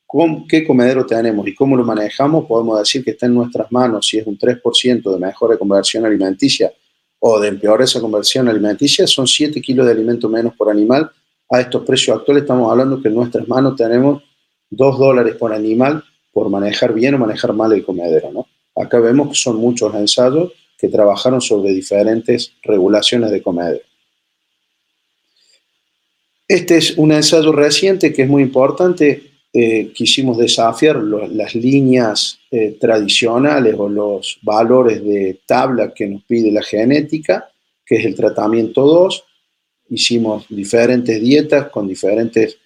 con 0.06 0.48
qué 0.48 0.66
comedero 0.66 1.04
tenemos 1.04 1.46
y 1.46 1.54
cómo 1.54 1.76
lo 1.76 1.84
manejamos, 1.84 2.46
podemos 2.46 2.78
decir 2.78 3.04
que 3.04 3.10
está 3.10 3.26
en 3.26 3.34
nuestras 3.34 3.70
manos 3.70 4.06
si 4.06 4.18
es 4.18 4.26
un 4.26 4.38
3% 4.38 5.12
de 5.12 5.18
mejora 5.18 5.52
de 5.52 5.58
conversión 5.58 6.06
alimenticia 6.06 6.72
o 7.20 7.40
de 7.40 7.48
empeorar 7.48 7.82
esa 7.82 8.00
conversión 8.00 8.48
alimenticia, 8.48 9.06
son 9.06 9.26
7 9.26 9.60
kilos 9.60 9.86
de 9.86 9.92
alimento 9.92 10.28
menos 10.28 10.54
por 10.54 10.70
animal. 10.70 11.10
A 11.50 11.60
estos 11.60 11.84
precios 11.84 12.16
actuales 12.16 12.42
estamos 12.42 12.70
hablando 12.70 13.00
que 13.00 13.08
en 13.08 13.14
nuestras 13.14 13.48
manos 13.48 13.76
tenemos 13.76 14.22
2 14.70 14.98
dólares 14.98 15.34
por 15.36 15.52
animal 15.52 16.04
por 16.32 16.48
manejar 16.50 16.92
bien 16.92 17.14
o 17.14 17.18
manejar 17.18 17.52
mal 17.52 17.72
el 17.72 17.84
comedero. 17.84 18.30
¿no? 18.30 18.46
Acá 18.76 19.00
vemos 19.00 19.30
que 19.30 19.34
son 19.34 19.56
muchos 19.56 19.92
ensayos 19.94 20.52
que 20.78 20.88
trabajaron 20.88 21.40
sobre 21.40 21.70
diferentes 21.72 22.52
regulaciones 22.62 23.30
de 23.32 23.42
comedero. 23.42 23.84
Este 26.46 26.76
es 26.78 26.96
un 26.96 27.12
ensayo 27.12 27.52
reciente 27.52 28.12
que 28.12 28.22
es 28.22 28.28
muy 28.28 28.42
importante. 28.42 29.27
Eh, 29.52 29.92
quisimos 29.94 30.36
desafiar 30.36 30.96
las 30.96 31.54
líneas 31.54 32.38
eh, 32.50 32.76
tradicionales 32.78 33.74
o 33.78 33.88
los 33.88 34.38
valores 34.42 35.02
de 35.02 35.40
tabla 35.46 35.92
que 35.94 36.06
nos 36.06 36.22
pide 36.24 36.52
la 36.52 36.62
genética, 36.62 37.50
que 37.84 37.96
es 37.96 38.04
el 38.04 38.14
tratamiento 38.14 38.84
2. 38.84 39.24
Hicimos 39.90 40.46
diferentes 40.50 41.20
dietas 41.20 41.70
con 41.70 41.88
diferentes 41.88 42.58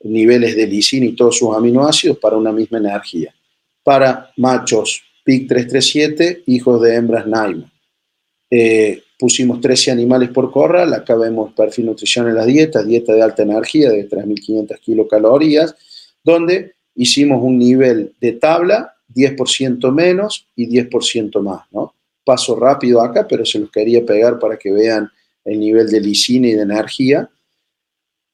niveles 0.00 0.54
de 0.54 0.66
lisina 0.68 1.06
y 1.06 1.16
todos 1.16 1.38
sus 1.38 1.54
aminoácidos 1.54 2.18
para 2.18 2.36
una 2.36 2.52
misma 2.52 2.78
energía. 2.78 3.34
Para 3.82 4.30
machos 4.36 5.02
PIC 5.24 5.48
337, 5.48 6.44
hijos 6.46 6.80
de 6.80 6.94
hembras 6.94 7.26
Naima. 7.26 7.70
Eh, 8.50 9.02
pusimos 9.18 9.60
13 9.60 9.90
animales 9.90 10.30
por 10.30 10.50
corral, 10.50 10.94
acá 10.94 11.16
vemos 11.16 11.52
perfil 11.52 11.86
nutrición 11.86 12.28
en 12.28 12.36
las 12.36 12.46
dietas, 12.46 12.86
dieta 12.86 13.12
de 13.12 13.22
alta 13.22 13.42
energía 13.42 13.90
de 13.90 14.08
3.500 14.08 14.78
kilocalorías, 14.78 15.74
donde 16.28 16.74
hicimos 16.94 17.42
un 17.42 17.58
nivel 17.58 18.14
de 18.20 18.32
tabla 18.32 18.94
10% 19.14 19.92
menos 19.92 20.46
y 20.54 20.68
10% 20.68 21.40
más, 21.40 21.62
¿no? 21.70 21.94
Paso 22.24 22.54
rápido 22.56 23.00
acá, 23.00 23.26
pero 23.26 23.46
se 23.46 23.58
los 23.58 23.70
quería 23.70 24.04
pegar 24.04 24.38
para 24.38 24.58
que 24.58 24.70
vean 24.70 25.10
el 25.44 25.58
nivel 25.58 25.88
de 25.88 26.00
lisina 26.00 26.48
y 26.48 26.52
de 26.52 26.62
energía 26.62 27.30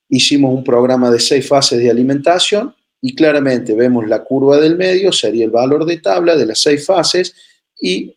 hicimos 0.08 0.54
un 0.54 0.64
programa 0.64 1.10
de 1.10 1.18
seis 1.18 1.46
fases 1.46 1.78
de 1.78 1.90
alimentación 1.90 2.74
y 3.00 3.14
claramente 3.14 3.74
vemos 3.74 4.06
la 4.06 4.22
curva 4.22 4.58
del 4.58 4.76
medio, 4.76 5.12
sería 5.12 5.44
el 5.44 5.50
valor 5.50 5.84
de 5.84 5.98
tabla 5.98 6.36
de 6.36 6.46
las 6.46 6.60
seis 6.60 6.86
fases 6.86 7.34
y 7.80 8.16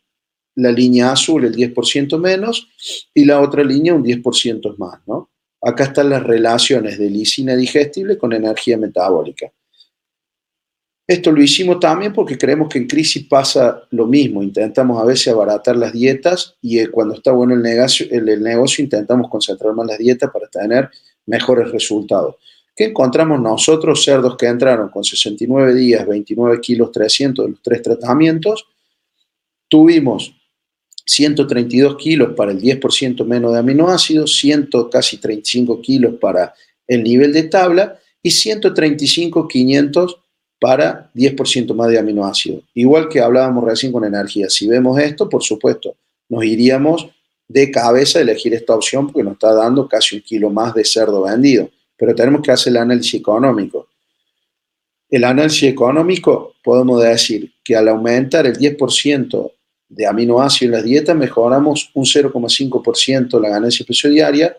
la 0.55 0.71
línea 0.71 1.11
azul 1.11 1.45
el 1.45 1.55
10% 1.55 2.17
menos 2.19 2.67
y 3.13 3.25
la 3.25 3.41
otra 3.41 3.63
línea 3.63 3.93
un 3.93 4.03
10% 4.03 4.77
más, 4.77 4.99
¿no? 5.07 5.29
Acá 5.61 5.85
están 5.85 6.09
las 6.09 6.23
relaciones 6.23 6.97
de 6.99 7.09
lisina 7.09 7.55
digestible 7.55 8.17
con 8.17 8.31
energía 8.31 8.77
metabólica. 8.77 9.51
Esto 11.07 11.31
lo 11.31 11.41
hicimos 11.41 11.79
también 11.79 12.11
porque 12.11 12.37
creemos 12.37 12.67
que 12.67 12.79
en 12.79 12.87
crisis 12.87 13.25
pasa 13.27 13.81
lo 13.91 14.05
mismo. 14.05 14.43
Intentamos 14.43 15.01
a 15.01 15.05
veces 15.05 15.29
abaratar 15.29 15.77
las 15.77 15.93
dietas 15.93 16.55
y 16.61 16.79
eh, 16.79 16.89
cuando 16.89 17.13
está 17.15 17.31
bueno 17.31 17.53
el 17.53 17.61
negocio, 17.61 18.05
el, 18.11 18.43
negocio 18.43 18.83
intentamos 18.83 19.29
concentrar 19.31 19.73
más 19.73 19.87
las 19.87 19.97
dietas 19.97 20.29
para 20.29 20.49
tener 20.49 20.89
mejores 21.25 21.71
resultados. 21.71 22.35
¿Qué 22.75 22.85
encontramos 22.85 23.39
nosotros? 23.39 24.03
Cerdos 24.03 24.35
que 24.35 24.47
entraron 24.47 24.89
con 24.89 25.05
69 25.05 25.73
días, 25.75 26.05
29 26.05 26.59
kilos 26.59 26.91
300 26.91 27.45
de 27.45 27.51
los 27.51 27.61
tres 27.61 27.81
tratamientos. 27.81 28.67
Tuvimos 29.69 30.35
132 31.05 31.95
kilos 31.95 32.33
para 32.35 32.51
el 32.51 32.61
10% 32.61 33.25
menos 33.25 33.53
de 33.53 33.59
aminoácidos, 33.59 34.37
100, 34.37 34.69
casi 34.91 35.17
35 35.17 35.81
kilos 35.81 36.15
para 36.19 36.53
el 36.85 37.01
nivel 37.01 37.31
de 37.31 37.43
tabla 37.43 37.97
y 38.21 38.29
135, 38.31 39.47
500 39.47 40.17
para 40.59 41.09
10% 41.13 41.73
más 41.73 41.89
de 41.89 41.99
aminoácidos. 41.99 42.63
Igual 42.73 43.09
que 43.09 43.19
hablábamos 43.19 43.63
recién 43.63 43.91
con 43.91 44.03
energía. 44.03 44.49
Si 44.49 44.67
vemos 44.67 44.99
esto, 44.99 45.29
por 45.29 45.43
supuesto, 45.43 45.95
nos 46.29 46.43
iríamos 46.43 47.07
de 47.47 47.71
cabeza 47.71 48.19
a 48.19 48.23
elegir 48.23 48.53
esta 48.53 48.75
opción 48.75 49.07
porque 49.07 49.23
nos 49.23 49.33
está 49.33 49.53
dando 49.53 49.87
casi 49.87 50.15
un 50.15 50.21
kilo 50.21 50.49
más 50.49 50.73
de 50.73 50.83
cerdo 50.83 51.23
vendido. 51.23 51.69
Pero 51.95 52.13
tenemos 52.13 52.41
que 52.41 52.51
hacer 52.51 52.71
el 52.71 52.77
análisis 52.77 53.15
económico. 53.15 53.87
El 55.09 55.23
análisis 55.23 55.63
económico, 55.63 56.55
podemos 56.63 57.01
decir 57.01 57.51
que 57.63 57.75
al 57.75 57.87
aumentar 57.87 58.45
el 58.45 58.57
10% 58.57 59.51
de 59.89 60.05
aminoácidos 60.05 60.61
en 60.63 60.71
las 60.71 60.83
dietas, 60.83 61.15
mejoramos 61.15 61.89
un 61.93 62.03
0,5% 62.03 63.39
la 63.39 63.49
ganancia 63.49 63.85
peso 63.85 64.09
diaria 64.09 64.57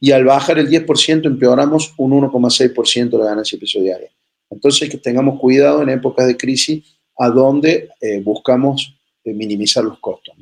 y 0.00 0.12
al 0.12 0.24
bajar 0.24 0.58
el 0.58 0.68
10% 0.68 1.26
empeoramos 1.26 1.92
un 1.98 2.12
1,6% 2.12 3.18
la 3.18 3.26
ganancia 3.26 3.58
peso 3.58 3.80
diaria. 3.80 4.08
Entonces, 4.50 4.88
que 4.88 4.98
tengamos 4.98 5.40
cuidado 5.40 5.82
en 5.82 5.88
épocas 5.88 6.26
de 6.26 6.36
crisis 6.36 6.84
a 7.18 7.28
donde 7.28 7.88
eh, 8.00 8.20
buscamos 8.20 8.94
eh, 9.24 9.32
minimizar 9.32 9.84
los 9.84 9.98
costos. 9.98 10.34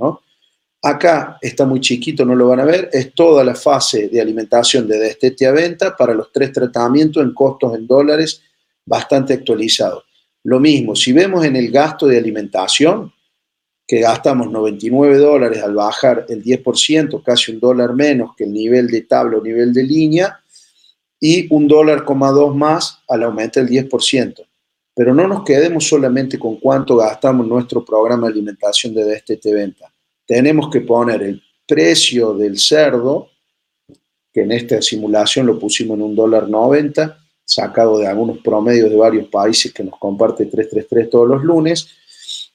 Acá 0.82 1.38
está 1.40 1.64
muy 1.64 1.80
chiquito, 1.80 2.24
no 2.24 2.34
lo 2.34 2.48
van 2.48 2.60
a 2.60 2.64
ver, 2.64 2.90
es 2.92 3.14
toda 3.14 3.44
la 3.44 3.54
fase 3.54 4.08
de 4.08 4.20
alimentación 4.20 4.88
de 4.88 4.98
destete 4.98 5.46
a 5.46 5.52
venta 5.52 5.96
para 5.96 6.12
los 6.12 6.32
tres 6.32 6.52
tratamientos 6.52 7.22
en 7.22 7.32
costos 7.32 7.74
en 7.76 7.86
dólares 7.86 8.42
bastante 8.84 9.32
actualizados. 9.34 10.04
Lo 10.44 10.58
mismo, 10.58 10.96
si 10.96 11.12
vemos 11.12 11.44
en 11.44 11.54
el 11.54 11.70
gasto 11.70 12.08
de 12.08 12.18
alimentación, 12.18 13.12
que 13.86 14.00
gastamos 14.00 14.50
99 14.50 15.18
dólares 15.18 15.62
al 15.62 15.74
bajar 15.74 16.26
el 16.28 16.42
10%, 16.42 17.22
casi 17.22 17.52
un 17.52 17.60
dólar 17.60 17.94
menos 17.94 18.34
que 18.36 18.44
el 18.44 18.52
nivel 18.52 18.88
de 18.88 19.02
tabla 19.02 19.38
o 19.38 19.42
nivel 19.42 19.72
de 19.72 19.84
línea, 19.84 20.41
y 21.24 21.46
un 21.54 21.68
dólar 21.68 22.04
coma 22.04 22.32
dos 22.32 22.52
más 22.56 22.98
al 23.08 23.22
aumentar 23.22 23.62
el 23.62 23.70
10%. 23.70 24.44
Pero 24.92 25.14
no 25.14 25.28
nos 25.28 25.44
quedemos 25.44 25.86
solamente 25.86 26.36
con 26.36 26.56
cuánto 26.56 26.96
gastamos 26.96 27.46
nuestro 27.46 27.84
programa 27.84 28.26
de 28.26 28.32
alimentación 28.32 28.92
de 28.92 29.04
destete 29.04 29.54
venta. 29.54 29.86
Tenemos 30.26 30.68
que 30.68 30.80
poner 30.80 31.22
el 31.22 31.40
precio 31.64 32.34
del 32.34 32.58
cerdo, 32.58 33.28
que 34.32 34.40
en 34.40 34.50
esta 34.50 34.82
simulación 34.82 35.46
lo 35.46 35.60
pusimos 35.60 35.96
en 35.96 36.02
un 36.02 36.16
dólar 36.16 36.48
90, 36.48 37.16
sacado 37.44 37.98
de 37.98 38.08
algunos 38.08 38.38
promedios 38.38 38.90
de 38.90 38.96
varios 38.96 39.28
países 39.28 39.72
que 39.72 39.84
nos 39.84 39.96
comparte 40.00 40.46
333 40.46 41.08
todos 41.08 41.28
los 41.28 41.44
lunes. 41.44 41.88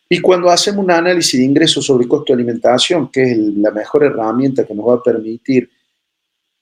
Y 0.10 0.20
cuando 0.20 0.50
hacemos 0.50 0.84
un 0.84 0.92
análisis 0.92 1.40
de 1.40 1.46
ingresos 1.46 1.86
sobre 1.86 2.06
costo 2.06 2.34
de 2.34 2.42
alimentación, 2.42 3.10
que 3.10 3.32
es 3.32 3.38
la 3.38 3.72
mejor 3.72 4.04
herramienta 4.04 4.66
que 4.66 4.76
nos 4.76 4.90
va 4.90 4.96
a 4.96 5.04
permitir 5.04 5.70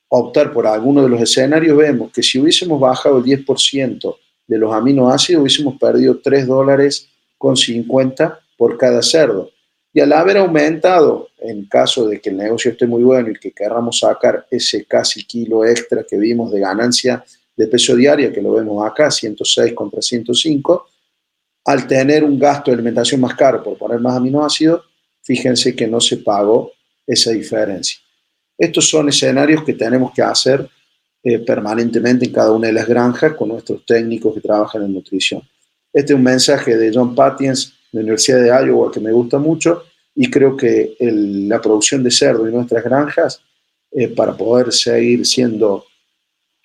optar 0.10 0.54
por 0.54 0.68
alguno 0.68 1.04
de 1.04 1.10
los 1.10 1.22
escenarios, 1.22 1.78
vemos 1.78 2.12
que 2.12 2.24
si 2.24 2.40
hubiésemos 2.40 2.80
bajado 2.80 3.18
el 3.18 3.24
10% 3.24 4.16
de 4.48 4.58
los 4.58 4.74
aminoácidos, 4.74 5.42
hubiésemos 5.42 5.78
perdido 5.80 6.20
3 6.20 6.48
dólares 6.48 7.10
con 7.38 7.58
50 7.58 8.40
por 8.58 8.78
cada 8.78 9.02
cerdo. 9.02 9.52
Y 9.94 10.02
al 10.02 10.12
haber 10.14 10.38
aumentado, 10.38 11.30
en 11.40 11.66
caso 11.66 12.08
de 12.08 12.20
que 12.20 12.30
el 12.30 12.38
negocio 12.38 12.72
esté 12.72 12.86
muy 12.86 13.04
bueno 13.04 13.30
y 13.30 13.40
que 13.40 13.52
queramos 13.52 14.00
sacar 14.00 14.46
ese 14.52 14.86
casi 14.86 15.24
kilo 15.24 15.64
extra 15.66 16.04
que 16.04 16.18
vimos 16.18 16.52
de 16.52 16.60
ganancia 16.60 17.24
de 17.56 17.68
peso 17.68 17.96
diaria, 17.96 18.34
que 18.34 18.42
lo 18.42 18.54
vemos 18.54 18.86
acá, 18.86 19.10
106 19.10 19.74
contra 19.74 20.02
105, 20.02 20.88
al 21.66 21.88
tener 21.88 22.24
un 22.24 22.38
gasto 22.38 22.70
de 22.70 22.76
alimentación 22.76 23.22
más 23.22 23.36
caro 23.36 23.64
por 23.64 23.78
poner 23.78 24.00
más 24.00 24.18
aminoácidos, 24.18 24.82
fíjense 25.24 25.76
que 25.76 25.88
no 25.88 26.02
se 26.02 26.18
pagó 26.18 26.72
esa 27.08 27.32
diferencia. 27.32 28.00
Estos 28.58 28.90
son 28.90 29.10
escenarios 29.10 29.64
que 29.64 29.74
tenemos 29.74 30.12
que 30.14 30.22
hacer 30.22 30.68
eh, 31.24 31.40
permanentemente 31.40 32.26
en 32.26 32.32
cada 32.32 32.52
una 32.52 32.68
de 32.68 32.74
las 32.74 32.88
granjas 32.88 33.34
con 33.34 33.50
nuestros 33.50 33.86
técnicos 33.86 34.34
que 34.34 34.42
trabajan 34.42 34.84
en 34.84 34.94
nutrición. 34.94 35.42
Este 35.92 36.14
es 36.14 36.18
un 36.18 36.24
mensaje 36.24 36.78
de 36.78 36.92
John 36.94 37.16
Patiens 37.16 37.74
de 37.92 38.00
la 38.00 38.02
Universidad 38.02 38.42
de 38.42 38.68
Iowa 38.68 38.92
que 38.92 39.00
me 39.00 39.12
gusta 39.12 39.40
mucho 39.40 39.84
y 40.14 40.30
creo 40.30 40.56
que 40.56 40.96
la 41.00 41.60
producción 41.60 42.04
de 42.04 42.12
cerdo 42.12 42.46
en 42.48 42.54
nuestras 42.54 42.84
granjas, 42.84 43.42
eh, 43.92 44.08
para 44.10 44.36
poder 44.36 44.72
seguir 44.72 45.26
siendo 45.26 45.86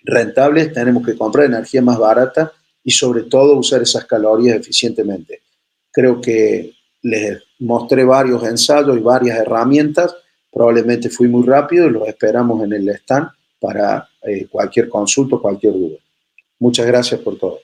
rentables, 0.05 0.73
tenemos 0.73 1.05
que 1.05 1.17
comprar 1.17 1.47
energía 1.47 1.83
más 1.83 1.99
barata 1.99 2.53
y 2.85 2.91
sobre 2.91 3.25
todo 3.25 3.57
usar 3.57 3.83
esas 3.83 4.05
calorías 4.05 4.57
eficientemente. 4.57 5.43
Creo 5.91 6.21
que 6.21 6.75
les 7.03 7.43
mostré 7.59 8.05
varios 8.05 8.45
ensayos 8.45 8.97
y 8.97 9.01
varias 9.01 9.39
herramientas 9.39 10.15
Probablemente 10.53 11.09
fui 11.09 11.29
muy 11.29 11.47
rápido 11.47 11.87
y 11.87 11.91
los 11.91 12.09
esperamos 12.09 12.63
en 12.65 12.73
el 12.73 12.89
stand 12.89 13.29
para 13.61 14.09
eh, 14.23 14.47
cualquier 14.51 14.89
consulta, 14.89 15.37
cualquier 15.37 15.75
duda. 15.75 15.99
Muchas 16.59 16.87
gracias 16.87 17.21
por 17.21 17.39
todo. 17.39 17.61